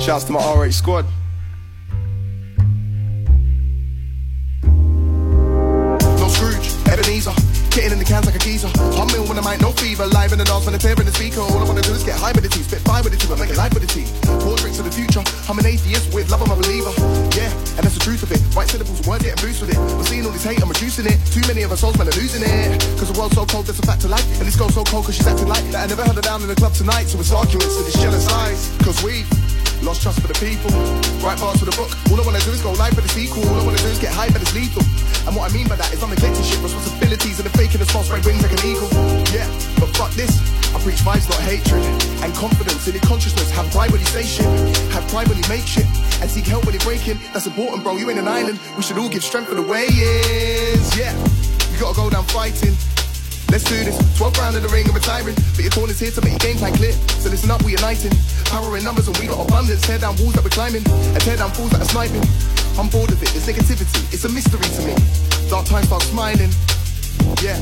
[0.04, 1.06] Shouts to my RH squad.
[11.50, 12.62] All I wanna do is get high with the tea.
[12.62, 13.32] Spit fire with the tea.
[13.32, 14.06] I make it live with the tea.
[14.44, 15.22] Pour drinks of the future.
[15.48, 16.92] I'm an atheist with love, I'm a believer.
[17.36, 18.40] Yeah, and that's the truth of it.
[18.56, 19.78] White syllables, word getting boost with it.
[19.96, 21.18] We're seeing all this hate, I'm reducing it.
[21.32, 22.80] Too many of our souls, man, are losing it.
[22.96, 24.24] Cause the world's so cold, that's a fact of life.
[24.38, 25.84] And this girl's so cold cause she's acting like that.
[25.84, 27.06] I never held her down in the club tonight.
[27.08, 28.72] So it's arguments and it's jealous eyes.
[28.84, 29.24] Cause we
[29.82, 30.70] Lost trust for the people.
[31.22, 31.90] Write parts for the book.
[32.10, 33.46] All I wanna do is go live for the sequel.
[33.48, 34.82] All I wanna do is get high, but it's lethal.
[35.26, 37.86] And what I mean by that is I'm neglecting shit, responsibilities, and the faking the
[37.86, 38.90] small spread wings like an eagle.
[39.30, 39.46] Yeah,
[39.78, 40.34] but fuck this.
[40.74, 41.80] I preach vibes, not hatred.
[42.24, 43.50] And confidence in your consciousness.
[43.52, 44.48] Have pride when you say shit.
[44.92, 45.86] Have pride when you make shit.
[46.20, 47.18] And seek help when you're breaking.
[47.32, 47.96] That's important, bro.
[47.96, 48.58] You ain't an island.
[48.76, 50.96] We should all give strength for the way is.
[50.98, 51.14] Yeah,
[51.72, 52.74] you gotta go down fighting.
[53.50, 53.96] Let's do this.
[54.18, 55.34] 12 round in the ring and retiring.
[55.56, 56.92] But your corner's here to make your game plan clear.
[57.20, 58.12] So listen up, we're uniting.
[58.52, 59.80] Power in numbers and we got abundance.
[59.80, 60.84] Tear down walls that we're climbing.
[60.84, 62.20] And tear down fools that are sniping.
[62.76, 63.32] I'm bored of it.
[63.34, 64.04] It's negativity.
[64.12, 64.94] It's a mystery to me.
[65.48, 66.52] Dark times start smiling.
[67.40, 67.56] Yeah.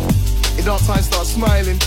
[0.59, 1.79] In dark times start smiling.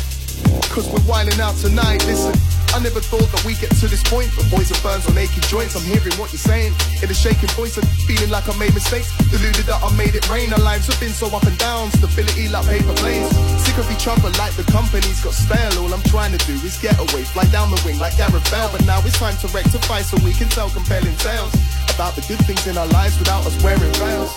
[0.72, 2.00] Cause we're wilding out tonight.
[2.08, 2.59] Listen.
[2.70, 5.41] I never thought that we get to this point, but boys and burns on aching
[5.49, 5.74] joints.
[5.74, 9.09] I'm hearing what you're saying in a shaking voice and feeling like I made mistakes.
[9.34, 10.53] Deluded that I made it rain.
[10.53, 13.34] Our lives have been so up and down, stability like paper planes.
[13.65, 15.82] Sick of each other like the company's got stale.
[15.82, 18.70] All I'm trying to do is get away, fly down the wing like Gareth Bale.
[18.72, 21.53] But now it's time to rectify so we can tell compelling tales
[21.89, 24.32] about the good things in our lives without us wearing veils.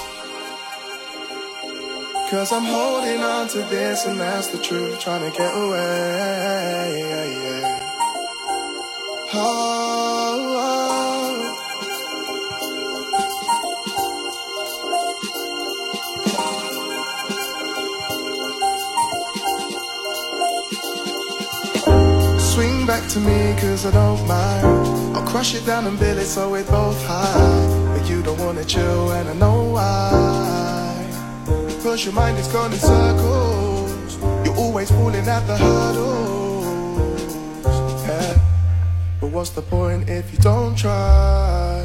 [2.32, 6.92] Cause I'm holding on to this and that's the truth, trying to get away.
[9.34, 10.38] Oh.
[22.38, 25.16] Swing back to me cause I don't mind.
[25.16, 27.96] I'll crush it down and build it so we both high.
[27.96, 31.06] But you don't wanna chill and I know why.
[31.82, 34.18] Cause your mind is gone in circles.
[34.44, 36.41] You're always falling at the hurdles
[39.22, 41.78] But what's the point if you don't try?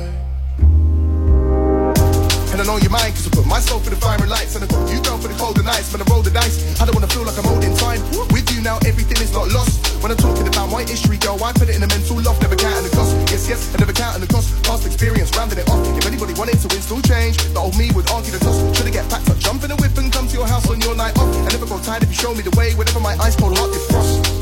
[2.49, 4.57] And I know your mind, cause I put myself in the fire and lights.
[4.57, 6.89] And I put you down for the colder nights When I roll the dice, I
[6.89, 8.01] don't wanna feel like I'm holding time
[8.33, 11.37] With you now, everything is not lost When I'm talking about my history, girl.
[11.37, 13.13] I put it in a mental loft, never counting the cost.
[13.29, 14.49] Yes, yes, I never counting the cost.
[14.65, 15.85] Past experience, rounding it off.
[15.93, 19.05] If anybody wanted to install change The old me would argue the toss Should've get
[19.13, 21.29] packed up, jump in a whip and come to your house on your night off.
[21.45, 22.73] I never got tired if you show me the way.
[22.73, 24.36] Whenever my ice cold heart defrost Yeah,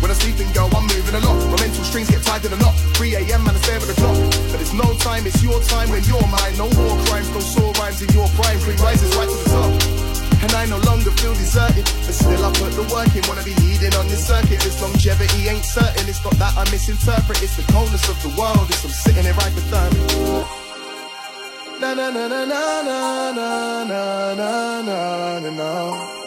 [0.00, 1.36] when I'm sleeping, girl, I'm moving a lot.
[1.50, 2.74] My mental strings get tied in a knot.
[2.96, 3.46] 3 a.m.
[3.46, 4.16] and I stare at the clock.
[4.52, 6.56] But it's no time, it's your time when you're mine.
[6.58, 8.58] No war crimes, no sore rhymes in your prime.
[8.60, 9.72] Free rises right to the top.
[10.42, 11.84] And I no longer feel deserted.
[12.04, 13.24] But still, I put the work in.
[13.28, 14.60] Wanna be leading on this circuit.
[14.60, 16.08] This longevity ain't certain.
[16.08, 17.42] It's not that I misinterpret.
[17.42, 18.68] It's the coldness of the world.
[18.68, 19.92] It's I'm sitting here them.
[21.80, 26.25] Na na na na na na na na na na.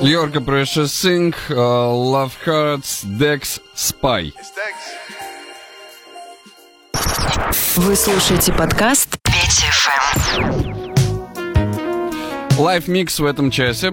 [0.00, 1.56] Льорка Precious Sing, uh,
[1.92, 4.32] Love Hearts, Dex, Spy.
[7.76, 10.88] Вы слушаете подкаст Петя ФМ.
[12.58, 13.92] Лайф-микс в этом часе.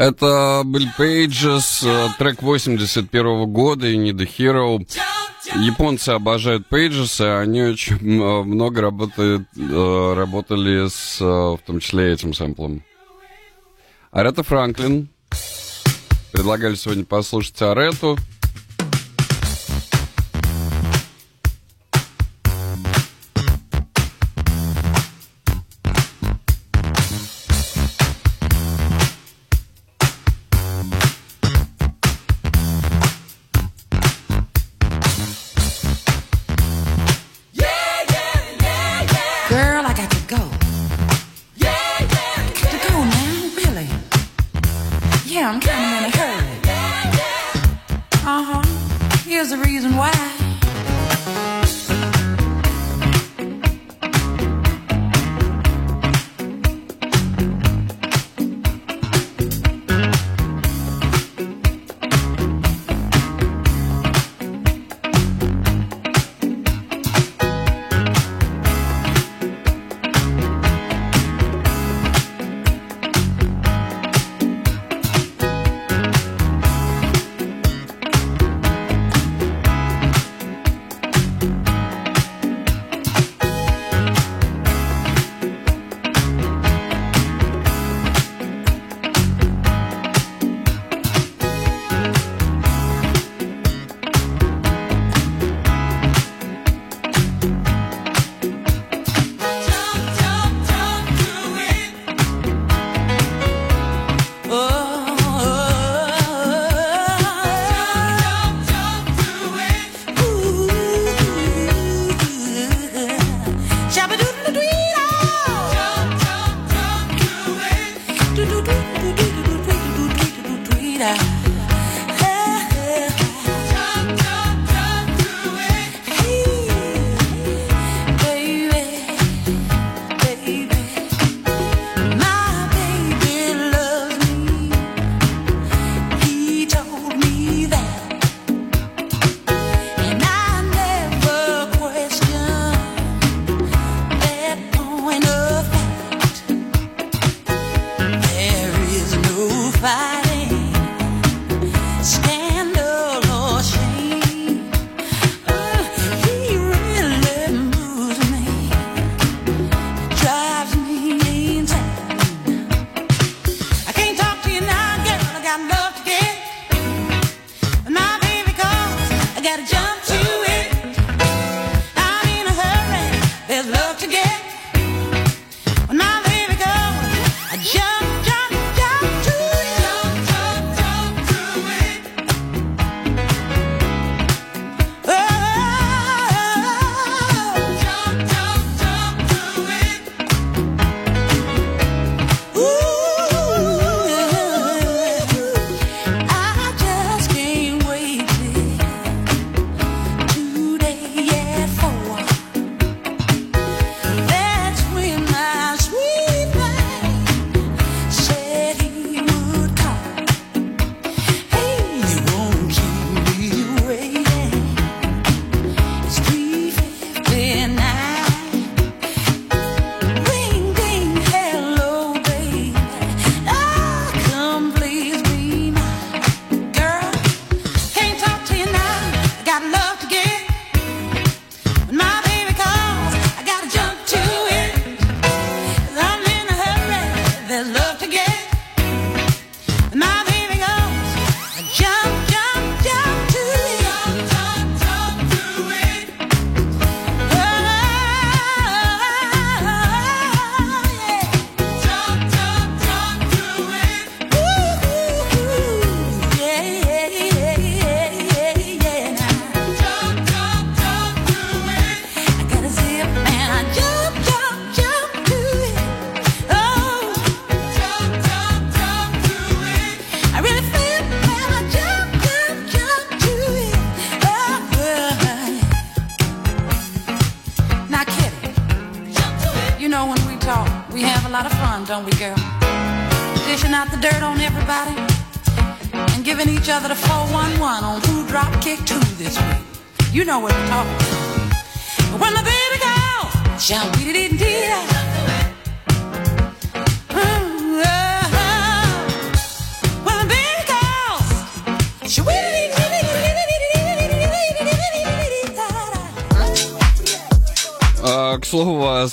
[0.00, 4.80] Это Билл Пейджес, э, трек 81 года, и не The Hero.
[5.56, 12.14] Японцы обожают Пейджеса, и они очень э, много работают, э, работали с, в том числе,
[12.14, 12.82] этим сэмплом.
[14.10, 15.10] Арета Франклин.
[16.32, 18.16] Предлагали сегодня послушать Арету.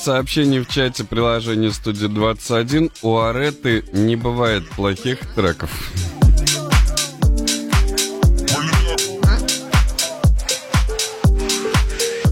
[0.08, 5.70] Сообщение в чате приложения студии 21 у Ареты не бывает плохих треков.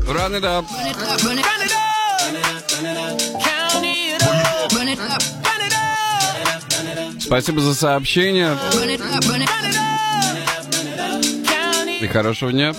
[0.08, 0.32] Run.
[0.32, 0.66] Run it up.
[7.20, 8.58] Спасибо за сообщение.
[12.00, 12.74] И хорошего дня.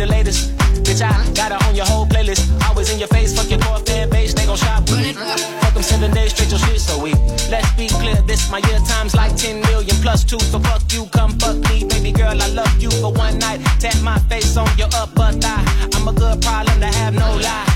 [0.00, 0.56] The latest.
[0.82, 2.48] Bitch, I gotta on your whole playlist.
[2.66, 4.32] Always in your face, fuck your core fan base.
[4.32, 5.12] They gon' shop with me.
[5.60, 7.18] Fuck them seven days straight, your shit so weak.
[7.50, 10.40] Let's be clear, this my year times like 10 million plus two.
[10.40, 12.40] So fuck you, come fuck me, baby girl.
[12.40, 13.60] I love you for one night.
[13.78, 15.64] Tap my face on your upper thigh.
[15.94, 17.69] I'm a good problem to have, no lie.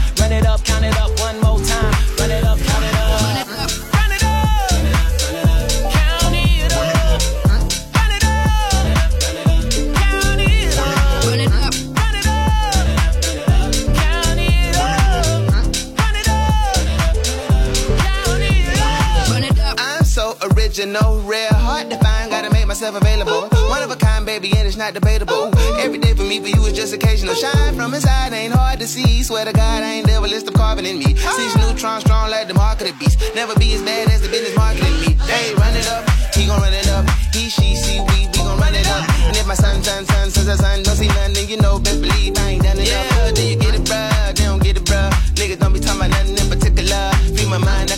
[24.41, 25.51] Baby, and it's not debatable.
[25.79, 27.35] Every day for me, for you, is just occasional.
[27.35, 29.23] Shine from inside, ain't hard to see.
[29.23, 31.15] Swear to God, I ain't devil, it's the carbon in me.
[31.15, 33.19] Six neutrons strong like the mark of the beast.
[33.35, 35.15] Never be as bad as the business marketing me.
[35.31, 37.09] They run it up, he gon' run it up.
[37.33, 39.09] He, she, see, we, we gon' run it up.
[39.29, 42.01] And if my son, son, son, son, son, son don't see nothing, you know, best
[42.01, 44.35] believe I ain't done it yeah, Do you get it, bruh?
[44.35, 45.11] They don't get it, bruh.
[45.39, 47.03] Niggas don't be talking about nothing in particular.
[47.37, 47.97] Free my mind, I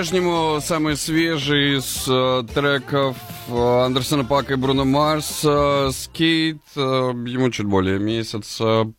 [0.00, 3.18] по-прежнему самый свежий из э, треков
[3.48, 5.42] э, Андерсона Пака и Бруно Марс.
[5.44, 8.90] Э, Скейт, э, ему чуть более месяца.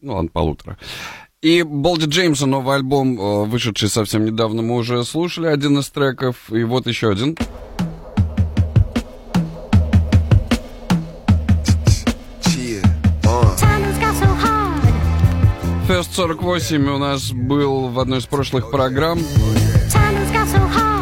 [0.00, 0.76] Ну, ладно, полутора.
[1.40, 6.52] И Болди Джеймса новый альбом, э, вышедший совсем недавно, мы уже слушали один из треков.
[6.52, 7.36] И вот еще один.
[16.12, 19.20] 48 у нас был в одной из прошлых программ.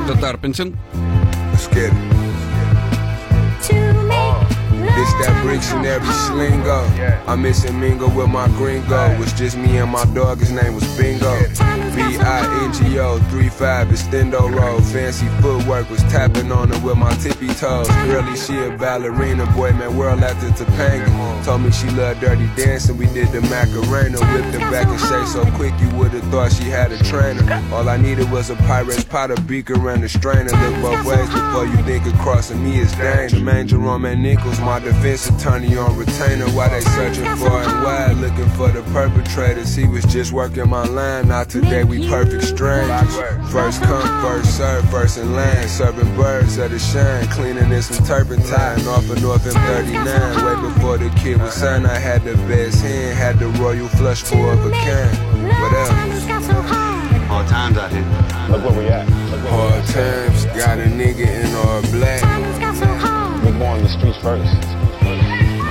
[0.07, 0.77] Это Тарпентин.
[5.49, 6.79] Bricks and every slingo.
[7.27, 9.16] I miss missing mingle with my gringo.
[9.23, 11.33] It's just me and my dog, his name was Bingo.
[11.97, 14.81] B-I-N-G-O, 3-5 extendo roll.
[14.81, 17.89] Fancy footwork was tapping on her with my tippy toes.
[18.07, 21.09] Girlie, she a ballerina, boy, man, world after Topanga.
[21.45, 24.19] Told me she loved dirty dancing, we did the Macarena.
[24.19, 27.43] Whipped her back and shake so quick you would've thought she had a trainer.
[27.73, 30.51] All I needed was a Pirate's pot, a beaker, and a strainer.
[30.51, 33.41] Look both ways before you think of crossing me is danger.
[33.41, 36.47] Man, Jerome and Nichols, my defense attorney on retainer.
[36.51, 39.74] Why they searching for and wide, looking for the perpetrators.
[39.74, 43.16] He was just working my line, not today, we perfect strangers.
[43.51, 45.69] First come, first serve, first in line.
[45.69, 50.44] Serving birds at the shine, cleaning in some turpentine off of North M39.
[50.44, 54.23] Way before the kid was signed, I had the best hand, had the royal flush
[54.23, 55.44] four of a kind.
[55.44, 56.24] What else?
[57.28, 58.02] Hard times out here.
[58.51, 59.06] Look where we at.
[59.31, 63.44] Look where Hard times, got a nigga in all black.
[63.44, 64.88] We're going the streets first.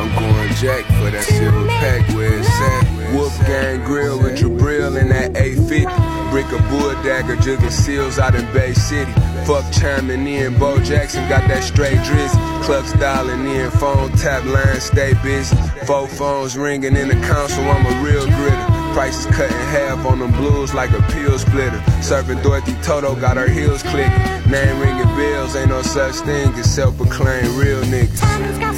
[0.08, 3.14] I'm going jack for that silver pack where it's at.
[3.14, 5.84] Wolf Gang Grill with Jabril in that 850.
[6.32, 9.12] Brick a bull dagger, jugging seals out in Bay City.
[9.46, 12.64] Fuck chiming in, Bo Jackson got that straight drizzy.
[12.64, 15.56] Clucks dialing in, phone tap line, stay busy.
[15.86, 18.94] Four phones ringing in the console, I'm a real gritter.
[18.94, 21.84] Prices cut in half on them blues like a pill splitter.
[22.02, 24.12] Serving Dorothy Toto got her heels clicking.
[24.50, 28.77] Name ringing bells, ain't no such thing as self-proclaimed real niggas.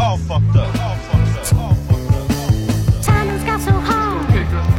[0.00, 0.30] Hard times.
[0.30, 0.80] All fucked up.
[0.80, 1.60] All fucked up.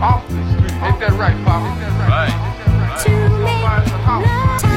[0.01, 0.73] All Off the street.
[0.81, 1.61] Ain't that right, Pop?
[1.61, 2.51] Ain't that right?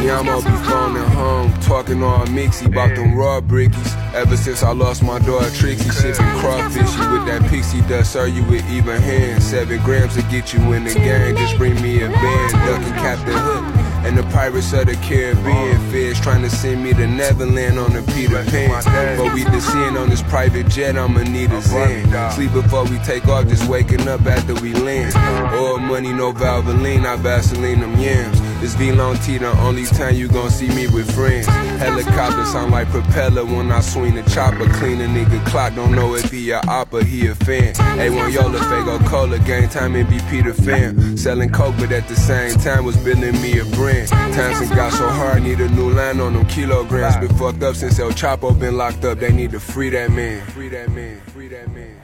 [0.04, 4.14] Me, I'ma be phoning home, talking all mixy about them raw brickies.
[4.14, 8.44] Ever since I lost my dog Trixie, sipping crawfishy with that pixie dust, serve you
[8.44, 9.44] with even hands.
[9.44, 13.34] Seven grams to get you in the game, just bring me a band, ducking Captain
[13.34, 13.83] Hook.
[14.04, 18.02] And the pirates of the Caribbean fish trying to send me to Neverland on a
[18.12, 19.16] Peter Pan.
[19.16, 22.32] But we descend on this private jet, I'ma need a Zen.
[22.32, 25.14] Sleep before we take off, just waking up after we land.
[25.54, 28.40] Oil money, no Valvoline, I Vaseline them yams.
[28.60, 31.46] This V-Long T the only time you gon' see me with friends.
[31.46, 34.66] Helicopter sound like propeller when I swing the chopper.
[34.74, 37.74] Clean a nigga clock, don't know if he a op or he a fan.
[37.74, 41.16] A1 Yola, Fago Cola, game time MVP the fam.
[41.16, 44.91] Selling coke, but at the same time was building me a brand Times and got
[44.93, 47.17] so hard, need a new line on them kilograms.
[47.17, 49.19] Been fucked up since El Chapo been locked up.
[49.19, 50.45] They need to free that man.
[50.47, 51.21] Free that man.
[51.33, 51.95] Free that man.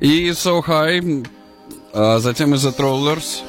[0.00, 1.00] И So High,
[1.92, 3.42] а затем из The Trollers.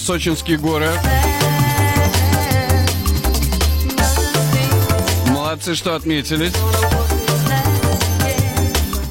[0.00, 0.88] Сочинские горы.
[5.28, 6.52] Молодцы, что отметились.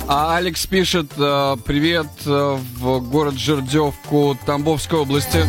[0.08, 5.46] А Алекс пишет э, привет э, в город Жердевку Тамбовской области.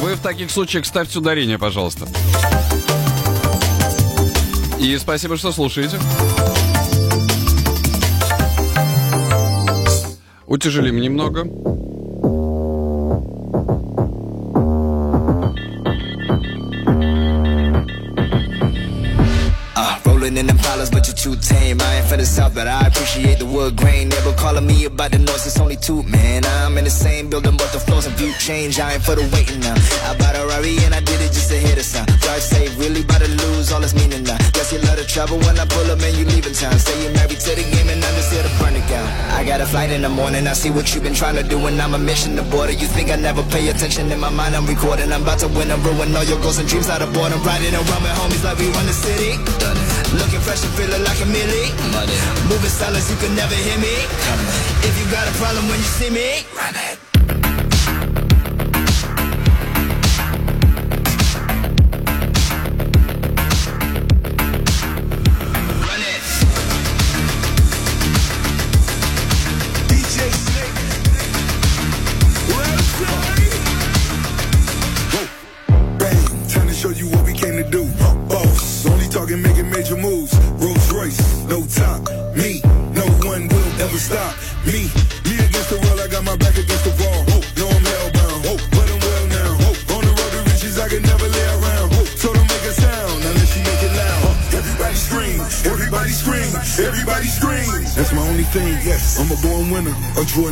[0.00, 2.06] Вы в таких случаях ставьте ударение, пожалуйста.
[4.78, 5.98] И спасибо, что слушаете.
[10.46, 11.46] Утяжелим немного.
[20.80, 21.80] Palace, but you're too tame.
[21.80, 24.08] I ain't from the south, but I appreciate the wood grain.
[24.08, 26.44] Never calling me about the noise, it's only two, man.
[26.44, 28.80] I'm in the same building, but the floors and view change.
[28.80, 29.76] I ain't for the waiting now.
[30.08, 32.08] I bought a Rari and I did it just to hit a sound.
[32.20, 34.38] Drive safe, really about to lose all its meaning now.
[34.56, 36.78] Guess you love the travel when I pull up and you leaving town.
[36.78, 39.06] Say you're married to the game and I'm just here to burn it down.
[39.36, 41.58] I got a flight in the morning, I see what you've been trying to do,
[41.66, 42.72] and I'm a mission to border.
[42.72, 45.12] You think I never pay attention in my mind, I'm recording.
[45.12, 47.42] I'm about to win and ruin all your goals and dreams out of boredom.
[47.42, 49.89] Riding around with homies like we run the city.
[50.18, 51.70] Looking fresh and feeling like a millie.
[51.92, 52.18] Money.
[52.48, 53.94] Moving silence, you can never hear me.
[54.82, 57.09] If you got a problem when you see me, run it.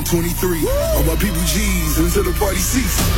[0.09, 0.67] 23.
[0.97, 3.18] All my people G's until the party cease.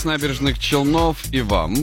[0.00, 1.74] с набережных Челнов и вам.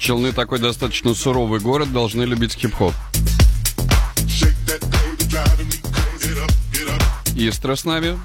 [0.00, 2.94] Челны такой достаточно суровый город, должны любить хип-хоп.
[7.36, 8.18] Истра с нами.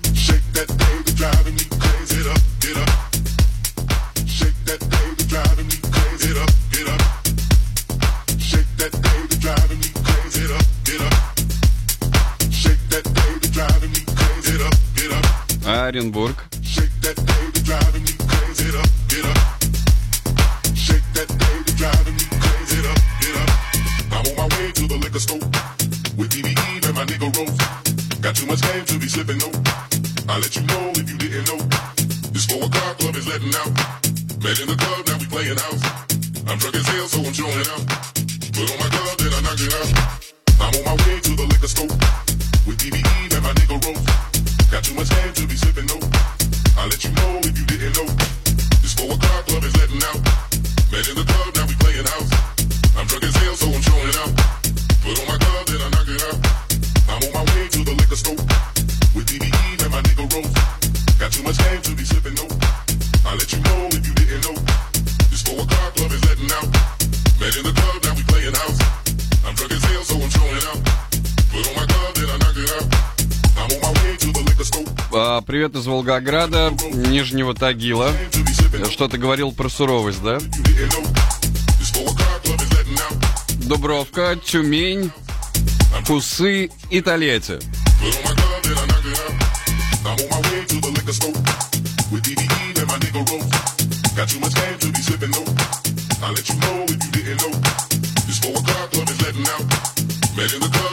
[75.59, 78.13] привет из Волгограда, Нижнего Тагила.
[78.89, 80.39] Что ты говорил про суровость, да?
[83.67, 85.11] Дубровка, Тюмень,
[86.07, 87.59] Кусы и Толете.
[94.15, 95.45] Got too much game to be sipping though.
[96.23, 97.51] I let you know if you didn't know.
[98.27, 99.65] This four o'clock club is letting out.
[100.37, 100.88] Man in the club.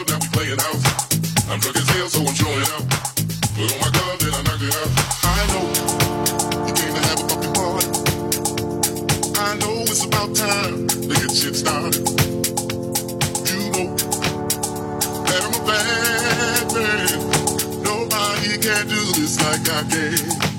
[19.27, 20.56] just like I did.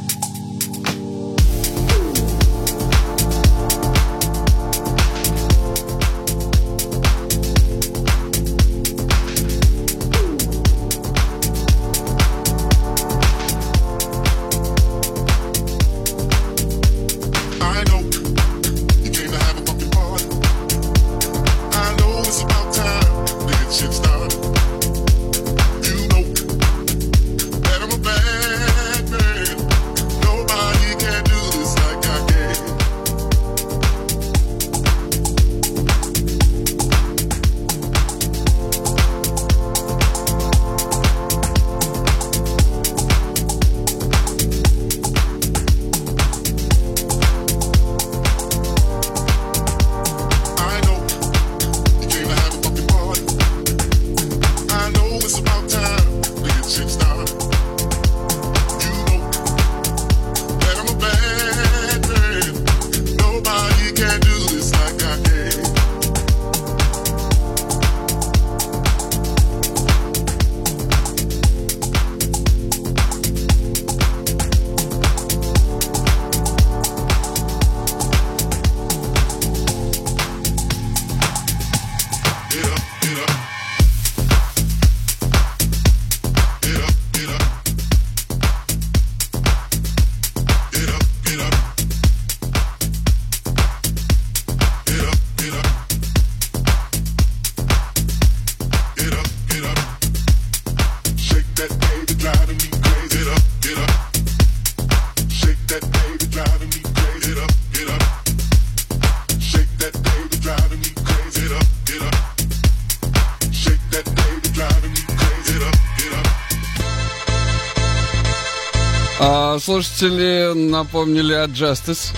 [119.68, 122.14] Слушатели напомнили о Justice.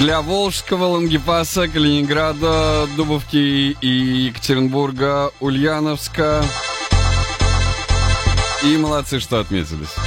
[0.00, 3.86] Для Волжского, Лангепаса, Калининграда, Дубовки и
[4.26, 6.44] Екатеринбурга, Ульяновска.
[8.64, 9.99] И молодцы, что отметились.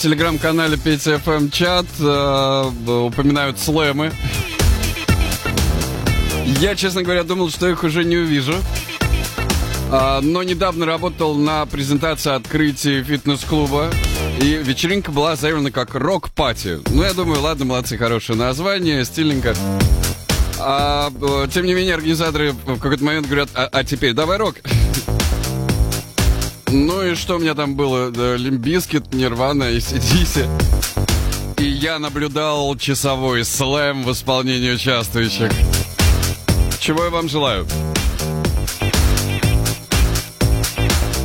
[0.00, 4.12] Телеграм-канале Петя ФМ чат а, упоминают слэмы.
[6.58, 8.54] Я, честно говоря, думал, что их уже не увижу.
[9.90, 13.90] А, Но недавно работал на презентации открытия фитнес-клуба.
[14.40, 16.78] И вечеринка была заявлена как рок-пати.
[16.88, 19.54] Ну, я думаю, ладно, молодцы, хорошее название, стильненько.
[20.58, 24.56] А, э, тем не менее, организаторы в какой-то момент говорят, а, а теперь давай рок.
[26.72, 28.10] Ну и что у меня там было?
[28.12, 28.36] Да,
[29.12, 30.46] Нирвана и Сидиси.
[31.58, 35.50] И я наблюдал часовой слэм в исполнении участвующих.
[36.78, 37.66] чего я вам желаю.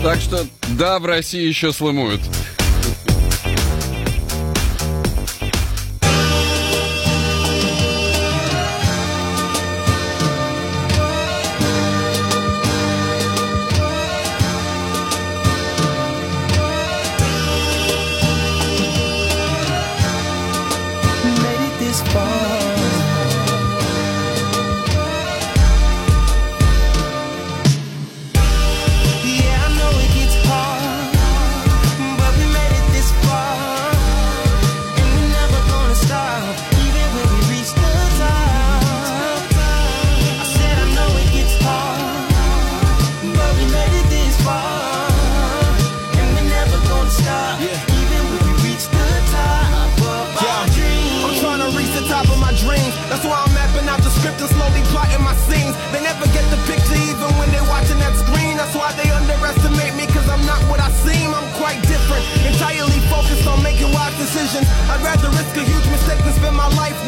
[0.01, 2.21] Так что, да, в России еще слымуют.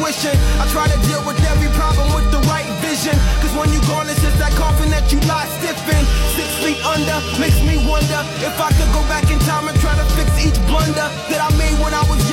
[0.07, 0.39] Wishing.
[0.55, 3.11] I try to deal with every problem with the right vision.
[3.43, 6.03] Cause when you gone, it's just that coffin that you lie stiff in.
[6.39, 9.99] Six feet under makes me wonder if I could go back in time and try
[9.99, 12.23] to fix each blunder that I made when I was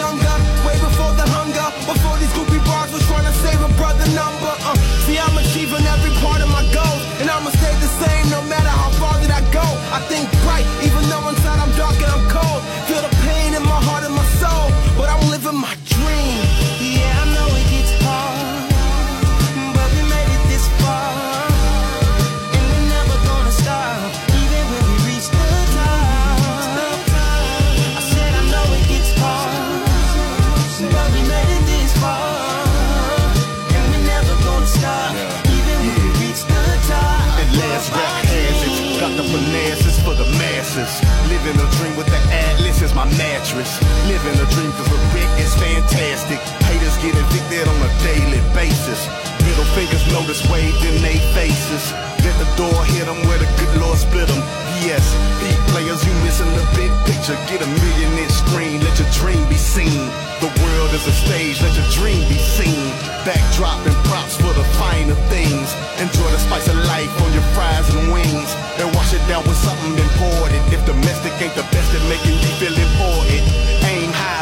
[44.05, 46.37] Living a dream cause the Rick is fantastic.
[46.69, 49.09] Haters get evicted on a daily basis.
[49.49, 51.89] Middle fingers notice waved in they faces.
[52.21, 54.45] Let the door hit them where the good Lord split them.
[54.85, 55.01] Yes,
[55.41, 57.33] peak players, you missing the big picture.
[57.49, 60.13] Get a million inch screen, let your dream be seen.
[60.45, 62.93] The world is a stage, let your dream be seen.
[63.25, 65.73] Backdrop and props for the finer things.
[65.97, 68.53] Enjoy the spice of life on your fries and wings.
[68.77, 70.61] And wash it down with something imported.
[70.69, 73.84] If domestic ain't the best at making you feel important.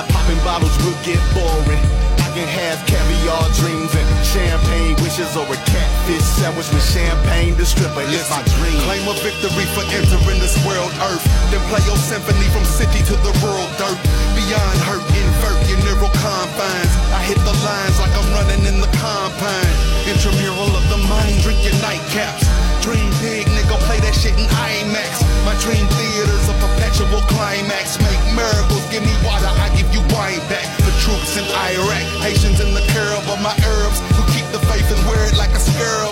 [0.08, 1.82] Popping bottles will get boring.
[2.22, 7.52] I can have caviar dreams and champagne wishes or a catfish sandwich with champagne.
[7.60, 8.80] The stripper is my dream.
[8.88, 11.24] Claim a victory for entering this world earth.
[11.52, 14.00] Then play your symphony from city to the rural dirt.
[14.32, 16.92] Beyond hurt, invert your neural confines.
[17.12, 19.74] I hit the lines like I'm running in the combine.
[20.08, 22.61] Intramural of the mind, drink your nightcaps.
[22.82, 25.22] Dream big, nigga, play that shit in IMAX.
[25.46, 27.94] My dream theater's a perpetual climax.
[28.02, 30.66] Make miracles, give me water, I give you wine back.
[30.82, 34.90] The troops in Iraq, Haitians in the curve of my herbs who keep the faith
[34.90, 36.10] and wear it like a scarab.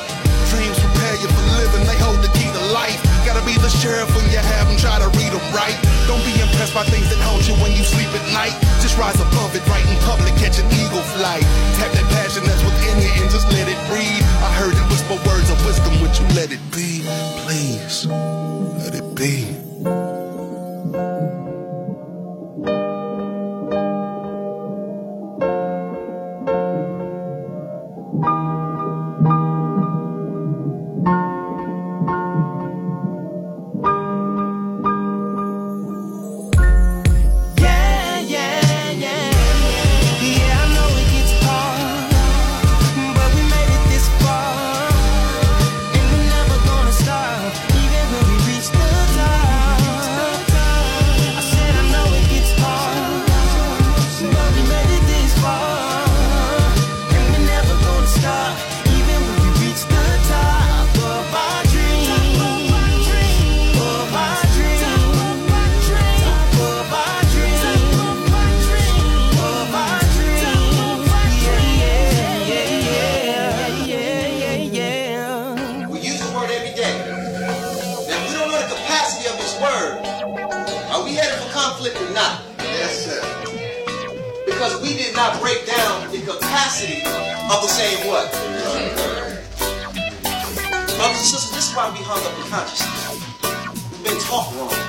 [0.55, 2.31] Dreams prepare you for living, they hold the
[2.73, 2.99] life.
[3.27, 5.77] Gotta be the sheriff when you have them, try to read them right.
[6.07, 8.55] Don't be impressed by things that haunt you when you sleep at night.
[8.81, 11.45] Just rise above it, right in public, catch an eagle flight.
[11.77, 14.25] Tap that passion that's within you and just let it breathe.
[14.41, 17.03] I heard it whisper words of wisdom, would you let it be?
[17.45, 19.51] Please, let it be.
[87.51, 88.31] Of the same what?
[90.97, 93.11] Brothers and sisters, this is why we hung up the consciousness.
[93.91, 94.80] We've been taught wrong.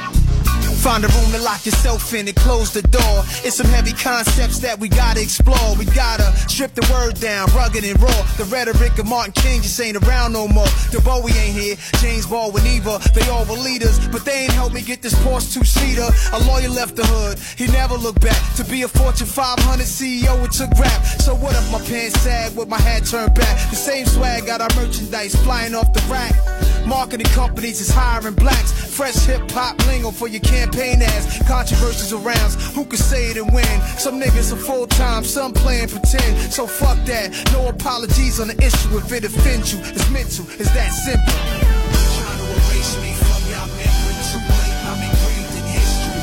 [0.81, 3.23] Find a room to lock yourself in and close the door.
[3.45, 5.75] It's some heavy concepts that we gotta explore.
[5.77, 8.21] We gotta Strip the word down, rugged and raw.
[8.37, 10.67] The rhetoric of Martin King just ain't around no more.
[10.91, 12.99] The Bowie ain't here, James Baldwin either.
[13.15, 16.09] They all were leaders, but they ain't helped me get this Porsche two-seater.
[16.33, 18.37] A lawyer left the hood, he never looked back.
[18.57, 21.03] To be a Fortune 500 CEO, it took rap.
[21.21, 23.69] So what if my pants sag with my hat turned back?
[23.69, 26.35] The same swag got our merchandise flying off the rack.
[26.91, 28.73] Marketing companies is hiring blacks.
[28.73, 31.39] Fresh hip hop lingo for your campaign ads.
[31.47, 32.51] Controversies around.
[32.75, 33.79] Who can say it and win?
[33.97, 36.51] Some niggas are full time, some playing pretend.
[36.51, 37.31] So fuck that.
[37.53, 39.79] No apologies on the issue if it offends you.
[39.95, 40.43] It's meant to.
[40.59, 41.31] It's that simple.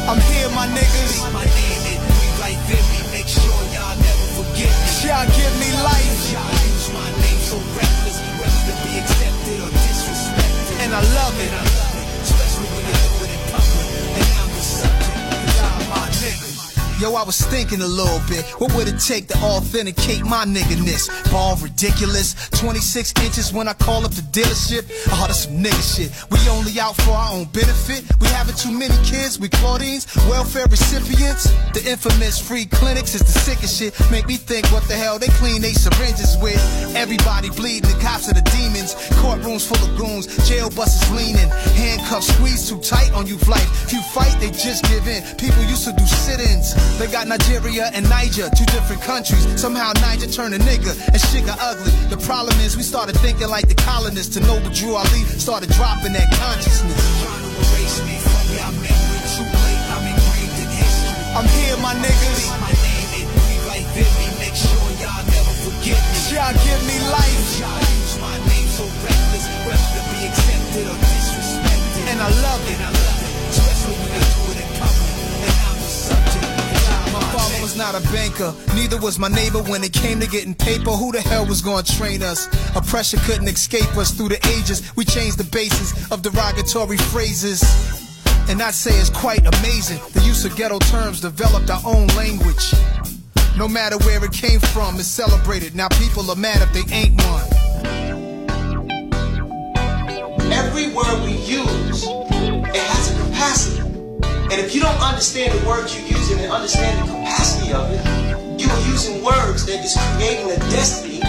[0.04, 1.32] I'm here, my niggas.
[1.32, 3.08] My name it, we like Vimy.
[3.16, 5.08] Make sure y'all never forget me.
[5.08, 6.28] Y'all give me life.
[6.28, 7.97] Y'all use my name so reckless,
[17.18, 18.46] I was thinking a little bit.
[18.62, 21.10] What would it take to authenticate my nigga-ness?
[21.32, 22.48] Ball ridiculous.
[22.50, 24.86] 26 inches when I call up the dealership.
[25.10, 26.14] Oh, that's some nigga shit.
[26.30, 28.06] We only out for our own benefit.
[28.20, 29.36] We having too many kids.
[29.40, 31.50] We Claudines, welfare recipients.
[31.74, 33.98] The infamous free clinics is the sickest shit.
[34.12, 36.62] Make me think what the hell they clean they syringes with.
[36.94, 38.94] Everybody bleeding, the cops are the demons.
[39.18, 41.50] Courtrooms full of goons, jail buses leaning.
[41.74, 43.66] Handcuffs squeezed too tight on you flight.
[43.82, 45.26] If you fight, they just give in.
[45.34, 46.78] People used to do sit-ins.
[46.98, 49.44] They got Nigeria and Niger, two different countries.
[49.60, 51.92] Somehow Niger turned a nigga and shit got ugly.
[52.10, 54.34] The problem is we started thinking like the colonists.
[54.34, 57.00] To Noble Drew Ali started dropping that consciousness.
[61.36, 62.78] I'm here, my niggas.
[66.28, 67.58] Y'all give me life.
[67.58, 72.12] Y'all use my name so reckless, whether be accepted or disrespected.
[72.12, 73.17] And I love it.
[77.48, 80.90] Father was not a banker, neither was my neighbor when it came to getting paper.
[80.90, 82.46] Who the hell was gonna train us?
[82.76, 84.94] Oppression couldn't escape us through the ages.
[84.96, 87.62] We changed the basis of derogatory phrases.
[88.50, 89.98] And I'd say it's quite amazing.
[90.12, 92.74] The use of ghetto terms developed our own language.
[93.56, 95.74] No matter where it came from, it's celebrated.
[95.74, 97.46] Now people are mad if they ain't one.
[100.52, 103.77] Every word we use, it has a capacity.
[104.50, 108.00] And if you don't understand the words you're using and understand the capacity of it,
[108.58, 111.20] you are using words that is creating a destiny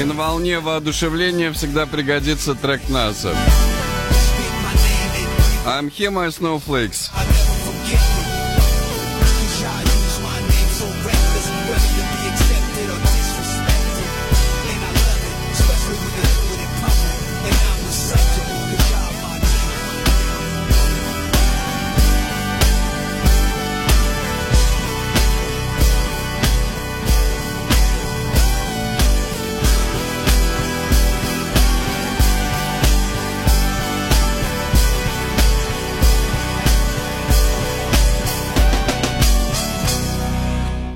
[0.00, 3.36] И на волне воодушевления всегда пригодится трек НАСА.
[5.66, 7.10] I'm here, my snowflakes.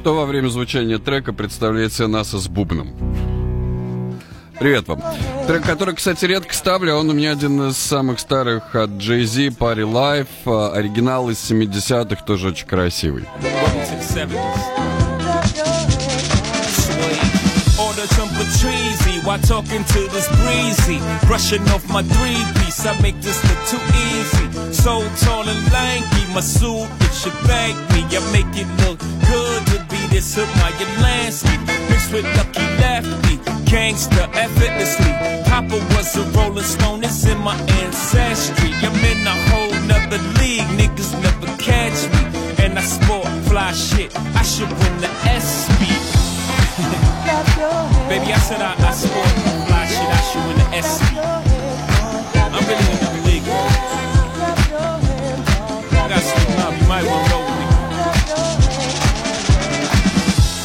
[0.05, 2.95] кто во время звучания трека представляет себе нас с бубном.
[4.59, 5.03] Привет вам.
[5.47, 9.57] Трек, который, кстати, редко ставлю, а он у меня один из самых старых от Jay-Z,
[9.59, 13.25] Party Life, а, оригинал из 70-х, тоже очень красивый.
[19.35, 21.01] While talking to this breezy.
[21.27, 24.47] Brushing off my three piece, I make this look too easy.
[24.73, 28.07] So tall and lanky, my suit, it should bag me.
[28.15, 30.71] I make it look good to be this my
[31.03, 31.59] Lansky.
[31.91, 35.11] Mixed with Lucky Lefty, gangster effortlessly.
[35.51, 38.71] Papa was a rolling stone, it's in my ancestry.
[38.87, 42.65] I'm in a whole nother league, niggas never catch me.
[42.65, 46.34] And I sport fly shit, I should win the ESPY.
[48.09, 49.31] Baby, I said I, I sport
[49.71, 51.23] fly shit, I should win the ESPY.
[52.51, 53.47] I'm really in the league.
[55.95, 57.67] I got sleep now, you might want to roll with me.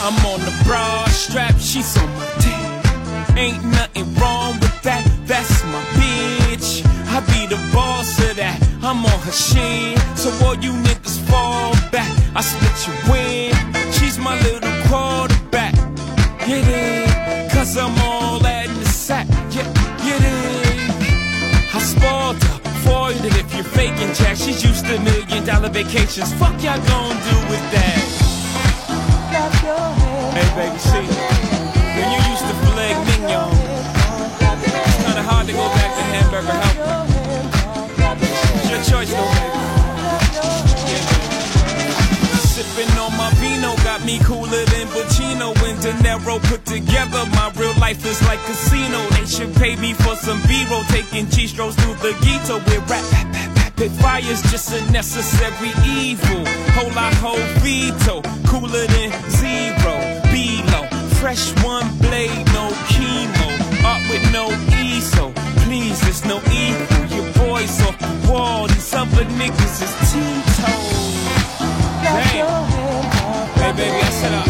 [0.02, 3.38] I'm on the broad strap, she's on my dick.
[3.38, 6.82] Ain't nothing wrong with that, that's my bitch.
[7.06, 10.00] I be the boss of that, I'm on her shit.
[10.18, 13.54] So all you niggas fall back, I split your win.
[13.94, 14.69] She's my little
[16.50, 17.52] Get dig?
[17.52, 19.62] Cause I'm all that in the sack, you,
[20.02, 20.90] you dig?
[21.70, 24.36] I spoiled her, foiled it if you're faking Jack.
[24.36, 26.34] She's used to million dollar vacations.
[26.42, 28.02] Fuck y'all gonna do with that?
[30.34, 31.06] Hey, baby, see,
[31.94, 33.54] when you used to filet mignon,
[34.90, 37.10] it's kinda hard to go back to hamburger helper.
[38.72, 39.39] Your choice, though.
[45.90, 47.26] Pacino and De Niro put together.
[47.32, 49.08] My real life is like casino.
[49.10, 53.04] They should pay me for some B-roll, taking G-strokes through the ghetto with rap.
[53.12, 56.46] rap, rap, Rapid fire's just a necessary evil.
[56.74, 59.96] Whole lot whole veto, cooler than zero.
[60.32, 60.88] Below,
[61.20, 63.50] fresh one blade, no chemo.
[63.84, 65.32] Art with no ESO.
[65.64, 67.06] Please, there's no equal.
[67.16, 70.72] Your boys off the wall, these other niggas is Tito.
[72.04, 73.10] Damn.
[73.60, 74.49] Hey baby, I said I,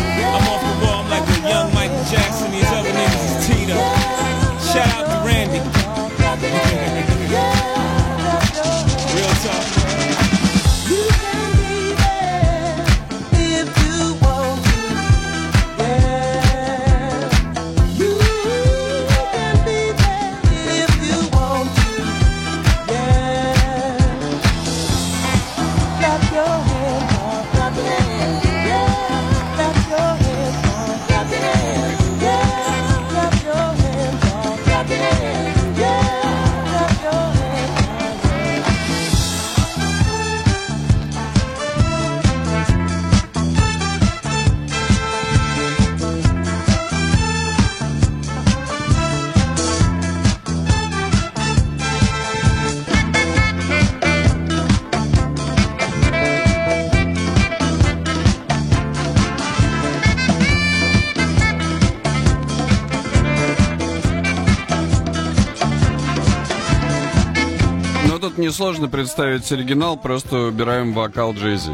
[68.50, 71.72] несложно представить оригинал, просто убираем вокал Джейзи.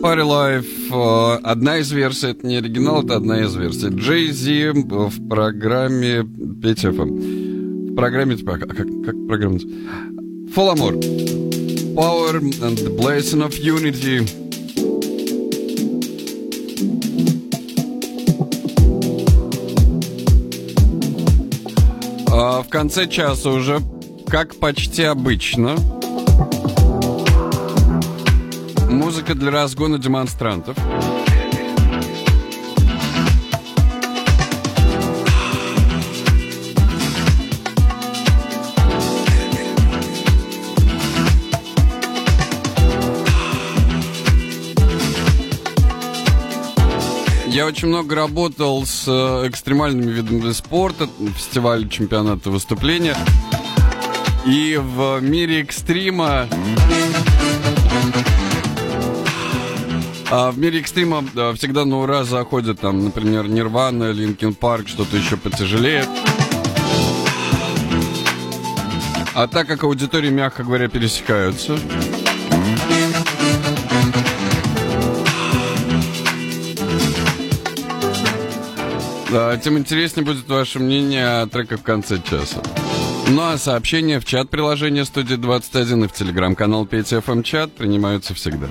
[0.00, 0.66] Party Life.
[0.90, 3.88] э, Одна из версий, это не оригинал, это одна из версий.
[3.88, 6.22] Джей Зи в программе
[6.62, 7.90] 5 FM.
[7.90, 9.58] В программе, типа, как, как, как программа?
[9.58, 11.37] Full Amor.
[11.98, 14.24] Power and the Blessing of Unity.
[22.30, 23.80] А в конце часа уже,
[24.28, 25.74] как почти обычно,
[28.88, 30.76] музыка для разгона демонстрантов.
[47.68, 53.14] Очень много работал с э, экстремальными видами спорта, фестивале, чемпионата, выступления.
[54.46, 56.48] И в мире экстрима...
[60.30, 65.18] А в мире экстрима да, всегда на ура заходят там, например, Нирвана, Линкин Парк, что-то
[65.18, 66.06] еще потяжелее.
[69.34, 71.78] А так как аудитории, мягко говоря, пересекаются,
[79.28, 82.62] тем интереснее будет ваше мнение о треках в конце часа.
[83.28, 88.68] Ну а сообщения в чат приложения студии 21 и в телеграм-канал 5FM чат принимаются всегда.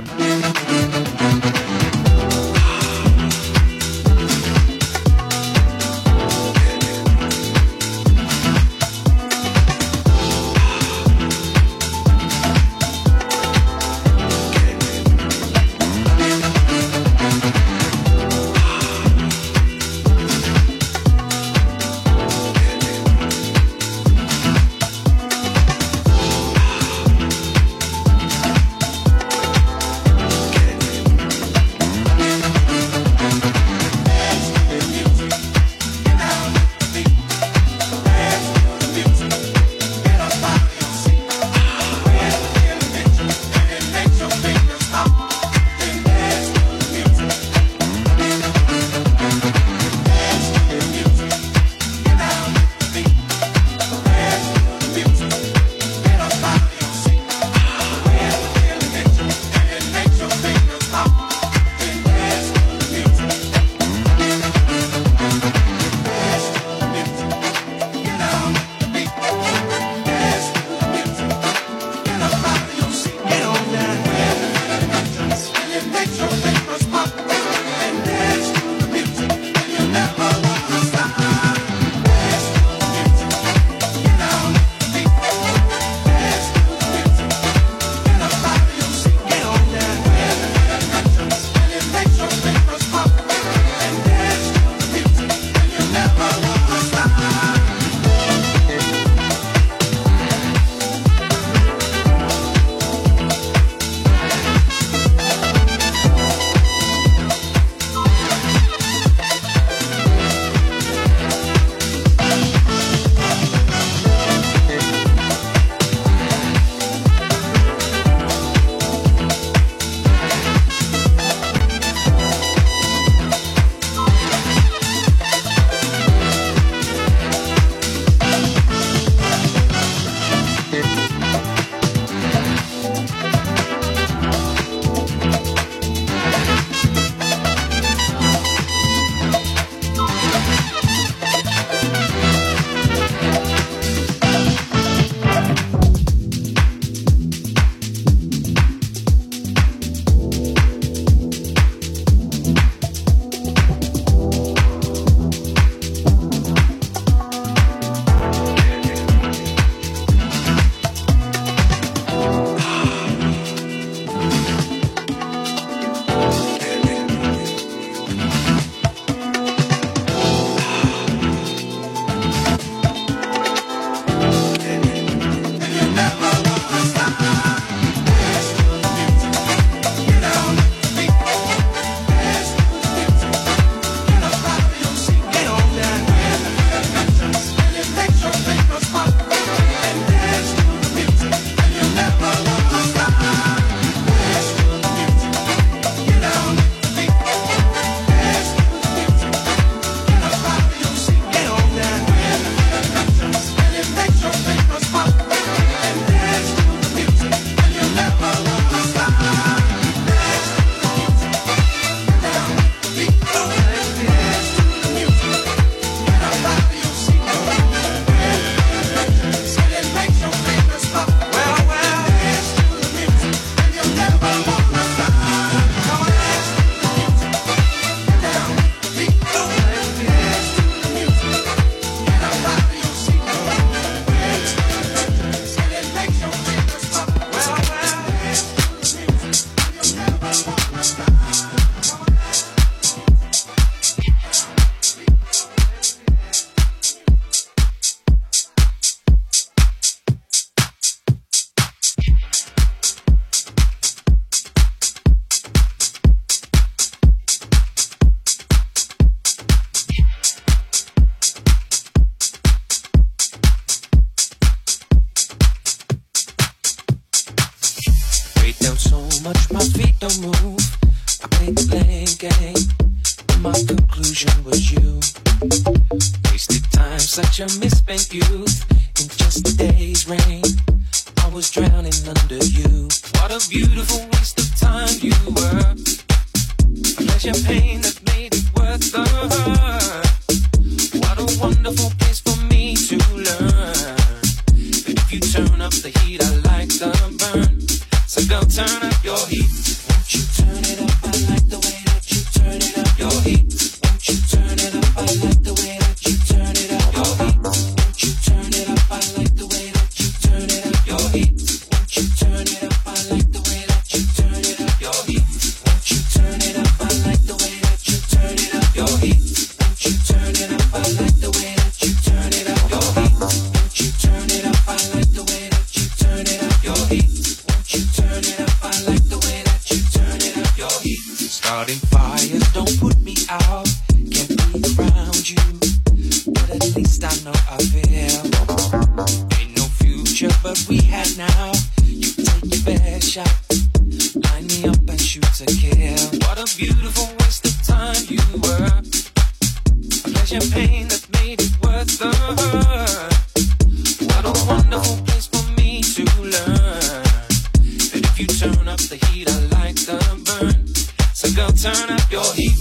[361.57, 362.56] Turn up your heat.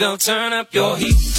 [0.00, 1.29] Go turn up your heat.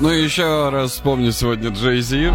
[0.00, 2.32] Ну и еще раз вспомню сегодня Джей Зи.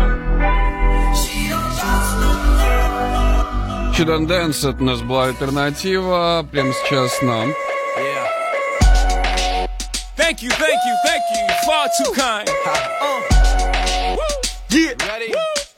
[3.94, 6.48] She Don't Dance, это у нас была альтернатива.
[6.52, 7.56] Прямо сейчас нам.
[10.16, 11.48] Thank you, thank you, thank you.
[11.66, 12.50] Far too kind.
[12.66, 14.16] Uh.
[14.16, 14.24] Woo.
[14.70, 14.94] Yeah.
[15.08, 15.34] Ready?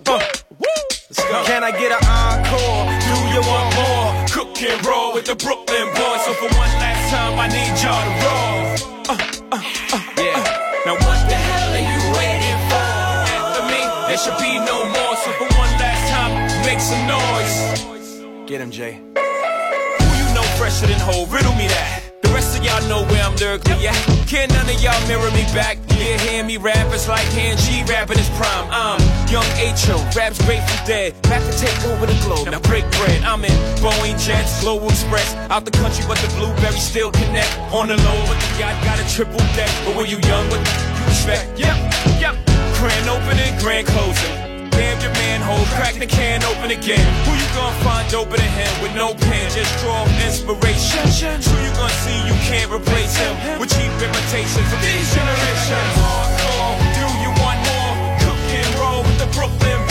[0.06, 0.20] Uh.
[1.10, 1.44] Let's go.
[1.46, 2.88] Can I get an encore?
[3.08, 4.26] Do you want more?
[4.30, 6.26] Cook and roll with the Brooklyn boys.
[6.26, 8.58] So for one last time, I need y'all to roll.
[9.10, 9.18] Uh,
[9.52, 9.62] uh,
[14.28, 15.16] should be no more.
[15.24, 16.32] So for one last time,
[16.66, 18.48] make some noise.
[18.48, 19.00] Get him, Jay.
[19.00, 21.26] Who you know fresher than whole?
[21.28, 22.04] Riddle me that.
[22.22, 23.96] The rest of y'all know where I'm lyrically at.
[24.28, 25.78] Can none of y'all mirror me back?
[25.96, 28.68] Yeah, hear me rap, it's like hand G rapping his prime.
[28.70, 29.00] I'm
[29.32, 31.14] young H.O., raps Grateful Dead.
[31.24, 33.24] Back to take over the globe, now break bread.
[33.24, 35.36] I'm in Boeing Jets, Global Express.
[35.50, 37.52] Out the country, but the blueberries still connect.
[37.72, 39.72] On the low, but the yacht got a triple deck.
[39.86, 41.58] But when you young, what you expect?
[41.58, 41.78] Yep,
[42.20, 42.47] yep.
[42.78, 44.70] Grand opening, grand closing.
[44.70, 47.02] Damn your manhole, crack the can open again.
[47.26, 49.50] Who you gonna find open a hand with no pen?
[49.50, 51.02] Just draw inspiration.
[51.42, 55.90] Who you gonna see you can't replace him with cheap imitations of these generations?
[55.98, 57.94] Hardcore, do you want more?
[58.22, 59.87] Cook and roll with the Brooklyn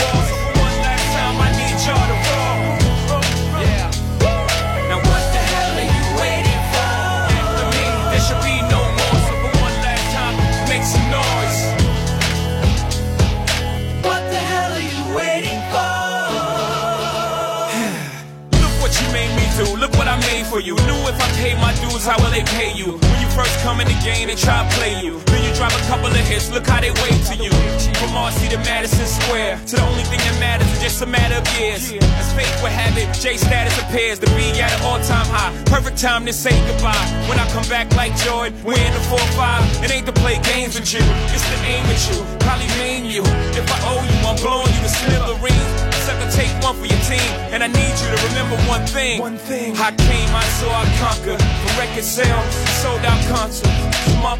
[20.57, 20.75] for you.
[20.87, 22.85] Knew if I paid my dues, how will they pay you?
[22.85, 25.21] When you first come in the game, they try to play you.
[25.57, 26.51] Drop a couple of hits.
[26.51, 27.49] Look how they wait to you.
[27.97, 31.41] From Marcy to Madison Square, to the only thing that matters is just a matter
[31.41, 31.89] of years.
[32.21, 35.49] As fate would have it, J status appears to be at an all-time high.
[35.65, 36.93] Perfect time to say goodbye.
[37.25, 39.83] When I come back like Jordan, wearing the 4-5.
[39.83, 41.01] It ain't to play games with you,
[41.33, 42.21] it's to aim at you.
[42.45, 43.25] Probably maim you.
[43.57, 45.73] If I owe you, I'm blowing you to smithereens.
[46.05, 49.19] Sucker, take one for your team, and I need you to remember one thing.
[49.19, 49.73] One thing.
[49.81, 51.41] I came, I saw, I conquered.
[51.41, 52.45] For record sales,
[52.77, 53.65] sold out concerts.
[54.05, 54.39] Come up,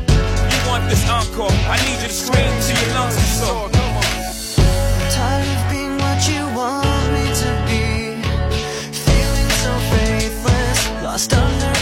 [0.68, 1.52] want this encore?
[1.70, 3.16] I need you to scream till your lungs.
[3.40, 4.08] Come on.
[5.10, 7.84] Tired of being what you want me to be.
[9.06, 11.77] Feeling so faithless, lost under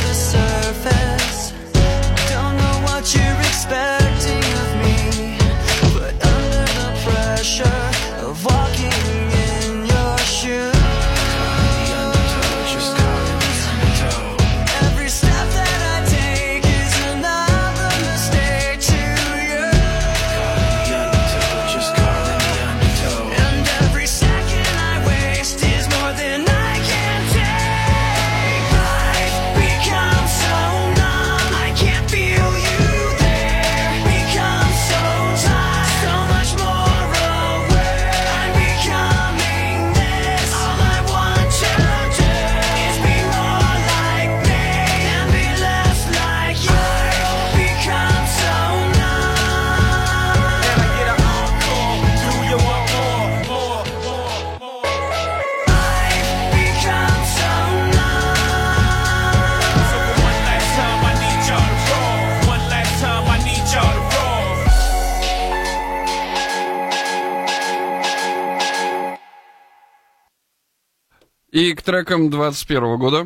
[71.55, 73.23] И к трекам 21 года.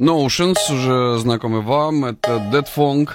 [0.00, 3.10] Notions, уже знакомый вам, это Dead Funk.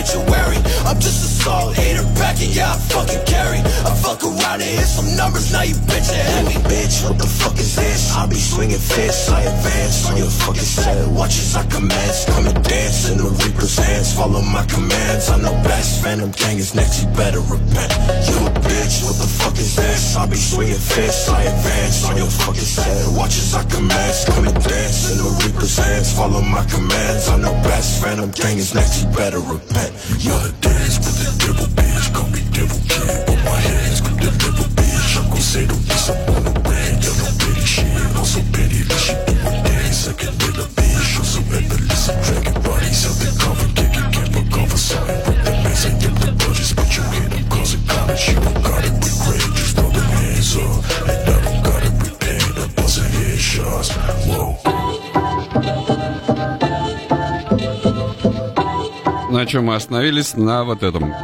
[0.00, 0.56] Obituary.
[0.86, 3.69] I'm just a soul eater packing, yeah, I fucking carry.
[4.50, 6.58] Fuck hit some numbers, now you bitch are heavy.
[6.66, 8.10] Bitch, what the fuck is this?
[8.10, 11.06] I be swinging fists, I advance on your fucking set.
[11.06, 14.12] Watch as I commence, come and dance in the Reaper's hands.
[14.12, 16.02] Follow my commands, I'm the best.
[16.02, 17.94] Phantom gang is next, you better repent.
[18.26, 20.16] You a bitch, what the fuck is this?
[20.16, 22.90] I be swinging fists, I advance on your fucking set.
[23.14, 26.10] Watch as I commence, come and dance in the Reaper's hands.
[26.10, 28.02] Follow my commands, I'm the best.
[28.02, 29.94] Phantom gang is next, you better repent.
[30.18, 32.10] You're the dance with the devil, bitch.
[32.10, 33.29] Call me devil kid,
[59.40, 60.34] На чем мы остановились?
[60.34, 61.14] На вот этом.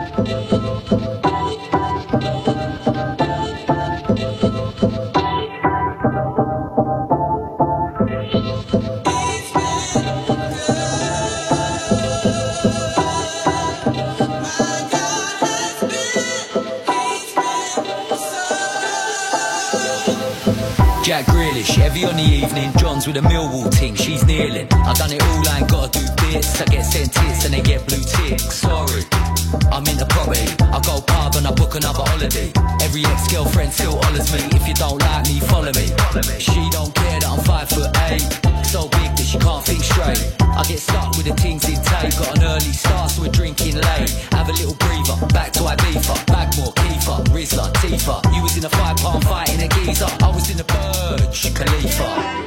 [21.97, 22.73] Heavy on the evening.
[22.79, 24.69] John's with a Millwall ting, she's kneeling.
[24.73, 26.61] I done it all, I ain't gotta do bits.
[26.61, 28.45] I get sent tits and they get blue ticks.
[28.45, 29.03] Sorry,
[29.73, 30.47] I'm into property.
[30.61, 32.53] I go pub and I book another holiday.
[32.83, 34.41] Every ex-girlfriend still hollers me.
[34.57, 35.87] If you don't like me, follow me.
[36.39, 38.27] She don't care that I'm five foot eight.
[38.67, 40.37] So big she can't think straight.
[40.41, 42.15] I get stuck with the things in tape.
[42.17, 44.11] Got an early start, so we're drinking late.
[44.33, 46.15] Have a little breather, back to Ibiza.
[46.27, 48.23] Bagmore, Kiefer, Rizla, Tifa.
[48.35, 50.07] You was in a five pound fight in a geezer.
[50.23, 52.47] I was in the Burj Khalifa.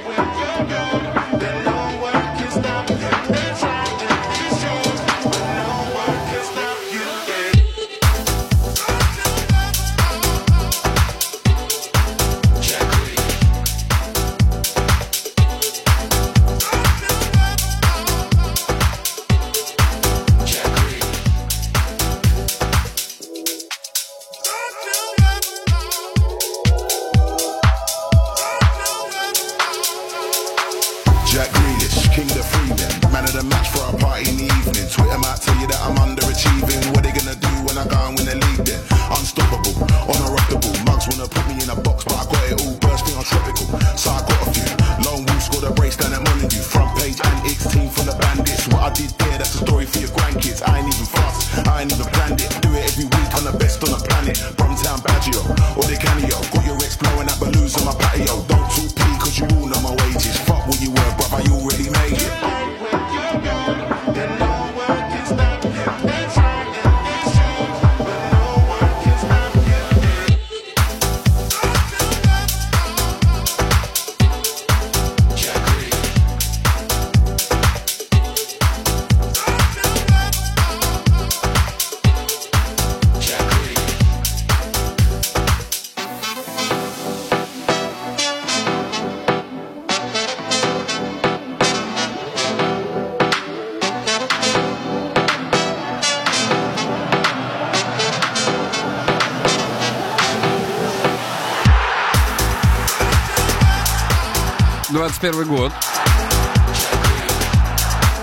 [105.22, 105.72] 1981 год.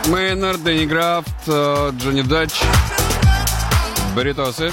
[0.06, 2.50] Мейнер, Дэнни Графт, э, Джонни Дач,
[4.14, 4.72] Баритосы.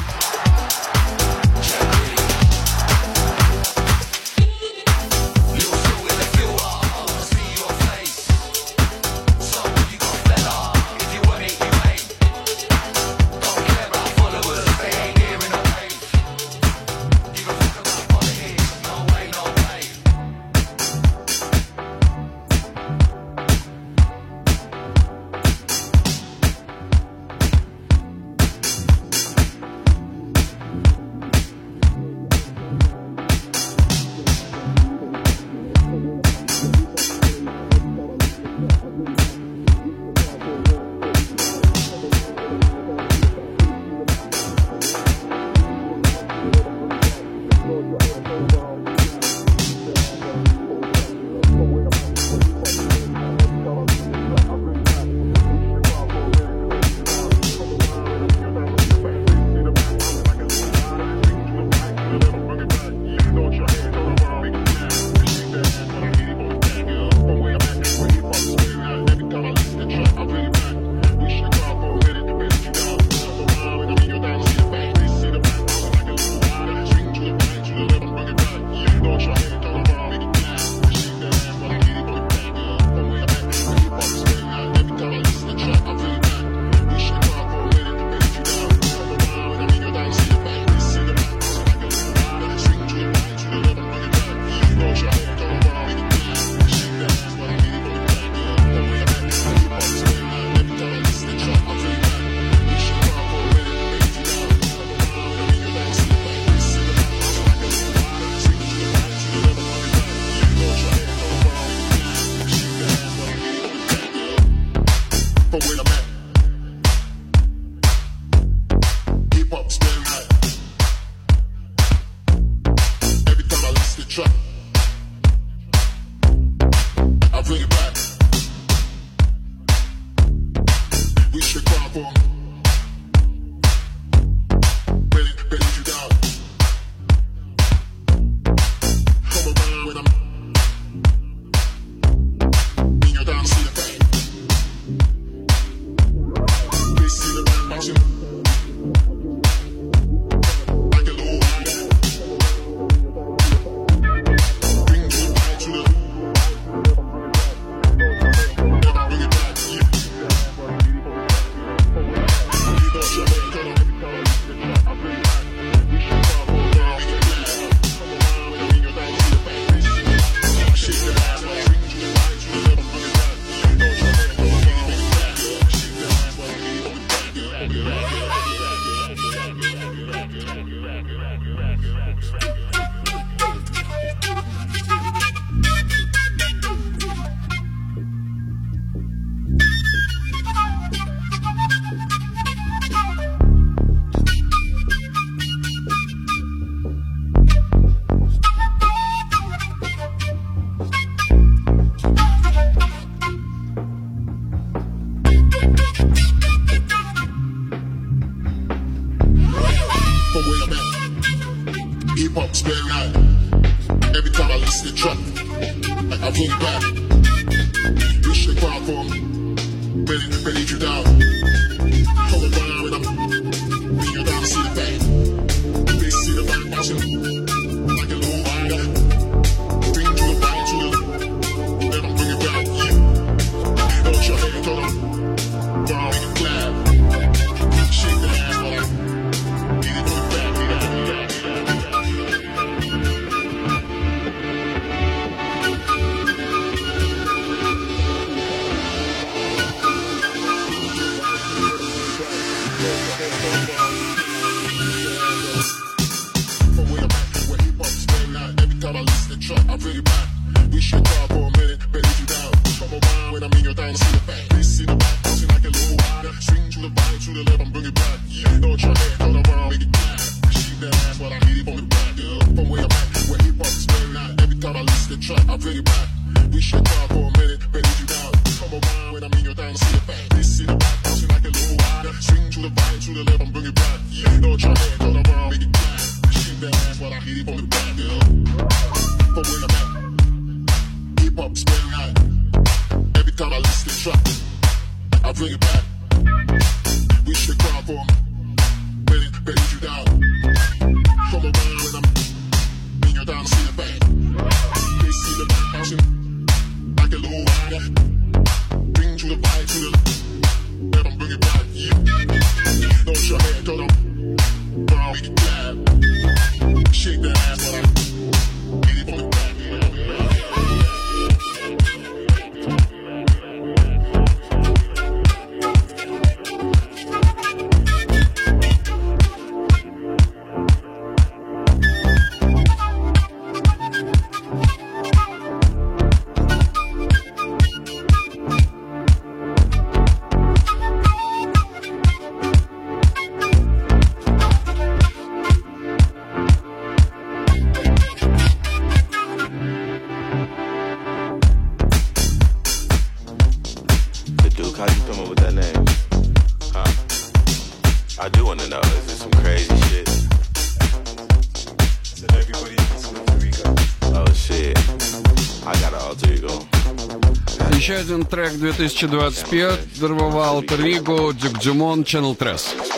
[368.34, 372.93] Трек 2021 Алтер Риго, Дюк Джимон, Channel Тресс.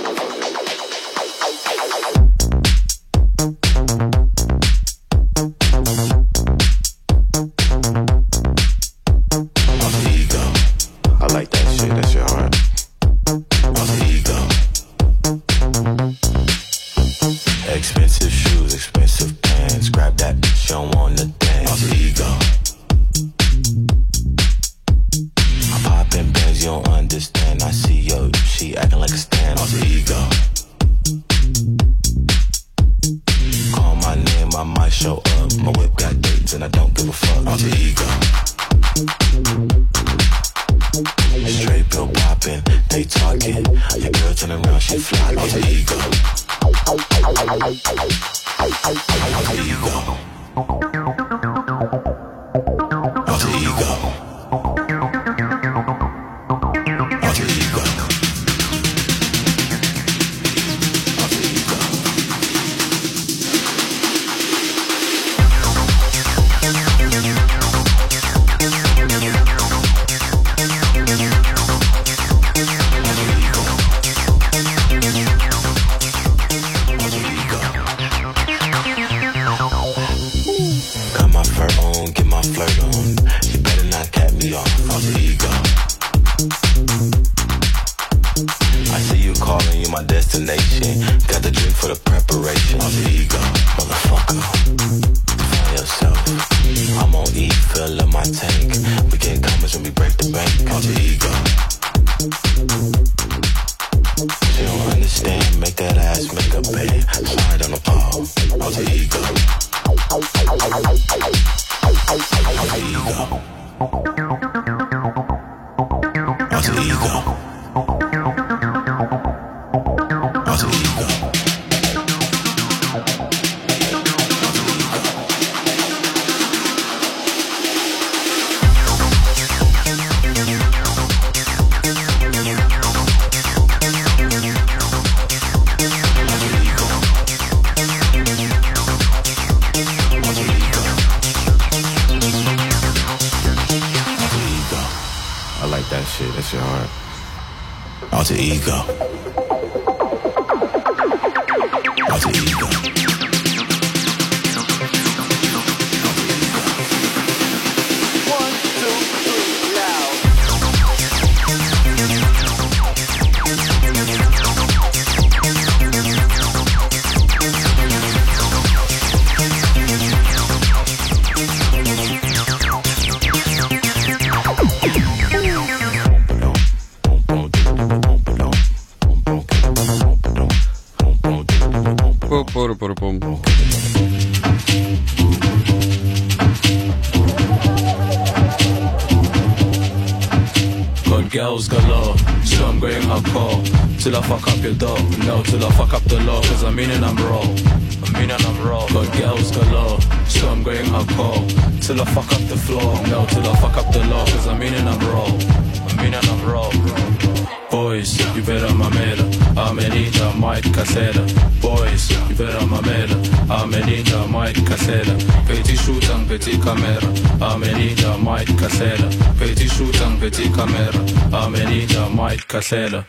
[222.65, 223.05] Casella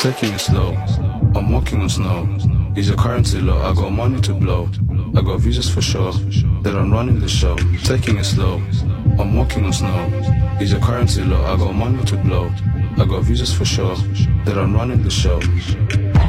[0.00, 0.74] Taking it slow,
[1.36, 2.28] I'm walking on snow.
[2.74, 3.62] Is your currency low?
[3.62, 4.68] I got money to blow.
[5.16, 6.12] I got visas for sure.
[6.62, 7.54] That I'm running the show.
[7.84, 8.60] Taking it slow,
[9.16, 10.06] I'm walking on snow.
[10.60, 11.44] Is your currency low?
[11.44, 12.50] I got money to blow.
[12.96, 13.96] I got visas for sure.
[14.44, 15.40] That I'm running the show.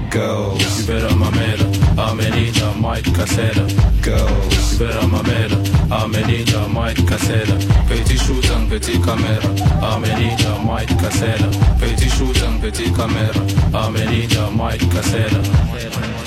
[0.09, 1.65] Girls, you better mamela.
[1.95, 3.67] Amenita, Mike Casella.
[4.01, 5.57] Girls, you better mamela.
[5.89, 7.55] Amenita, Mike Casella.
[7.87, 9.49] Petit shooter, petit camera.
[9.91, 11.49] Amenita, Mike Casella.
[11.79, 13.41] Petit shooter, petit camera.
[13.73, 16.24] Amenita, Mike Casella.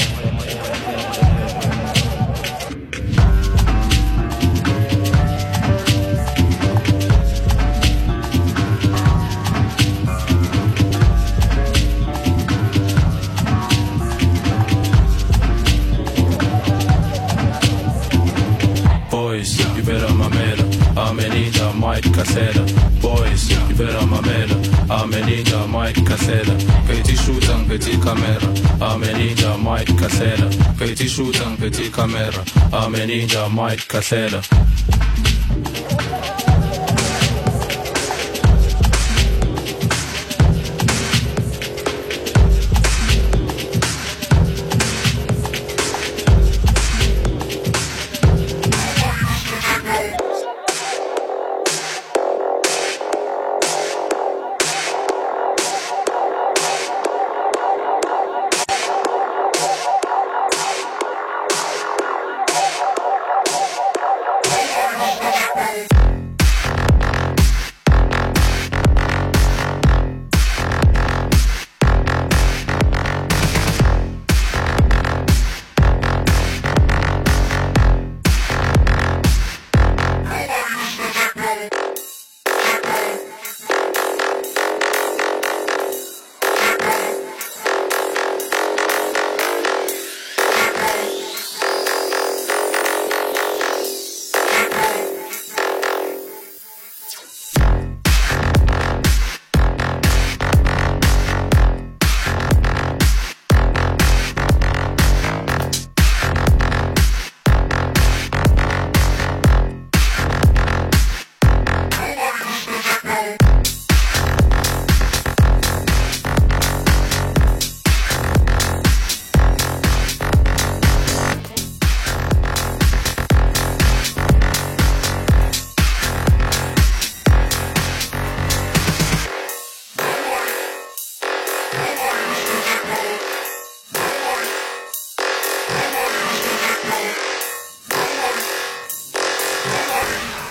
[22.19, 22.65] Casella.
[23.01, 24.57] Boys, you better mamela.
[24.89, 26.53] Amenita, Mike Casella.
[26.89, 28.49] Petit shooter, petit camera.
[28.81, 30.51] Amenita, Mike Casella.
[30.77, 32.43] Petit shooter, petit camera.
[32.73, 34.43] Amenita, Mike Casella.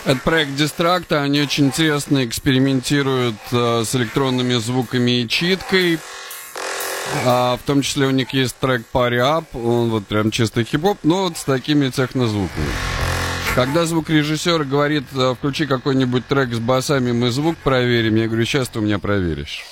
[0.07, 5.99] Это проект Дистракта, они очень интересно экспериментируют э, с электронными звуками и читкой.
[7.25, 10.99] А, в том числе у них есть трек Party Up, он вот прям чистый хип-хоп,
[11.03, 12.69] но вот с такими технозвуками.
[13.53, 18.69] Когда звукорежиссер говорит, э, включи какой-нибудь трек с басами, мы звук проверим, я говорю, сейчас
[18.69, 19.65] ты у меня проверишь.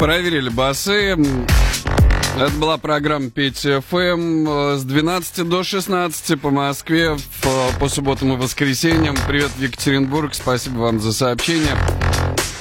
[0.00, 1.14] Проверили басы.
[2.36, 8.32] Это была программа Петя ФМ э, с 12 до 16 по Москве в- по субботам
[8.32, 9.14] и воскресеньям.
[9.28, 11.76] Привет, Екатеринбург, спасибо вам за сообщение.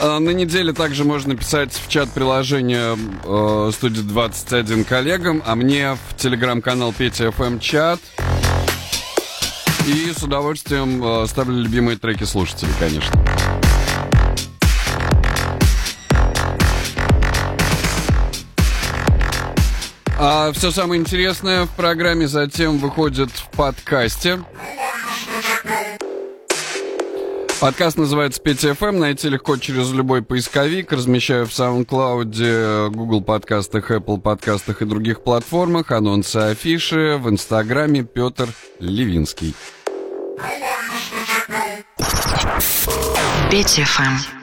[0.01, 5.97] Э, На неделе также можно писать в чат приложения э, студии 21 коллегам, а мне
[6.09, 8.01] в телеграм-канал Петя ФМ чат.
[9.87, 13.13] И с удовольствием э, ставлю любимые треки слушателей, конечно.
[20.21, 24.43] А все самое интересное в программе затем выходит в подкасте.
[27.61, 30.91] Подкаст называется PTFM, найти легко через любой поисковик.
[30.91, 35.91] Размещаю в SoundCloud, Google подкастах, Apple подкастах и других платформах.
[35.91, 38.49] Анонсы, афиши в Инстаграме Петр
[38.79, 39.55] Левинский.
[43.49, 44.38] Петя ФМ.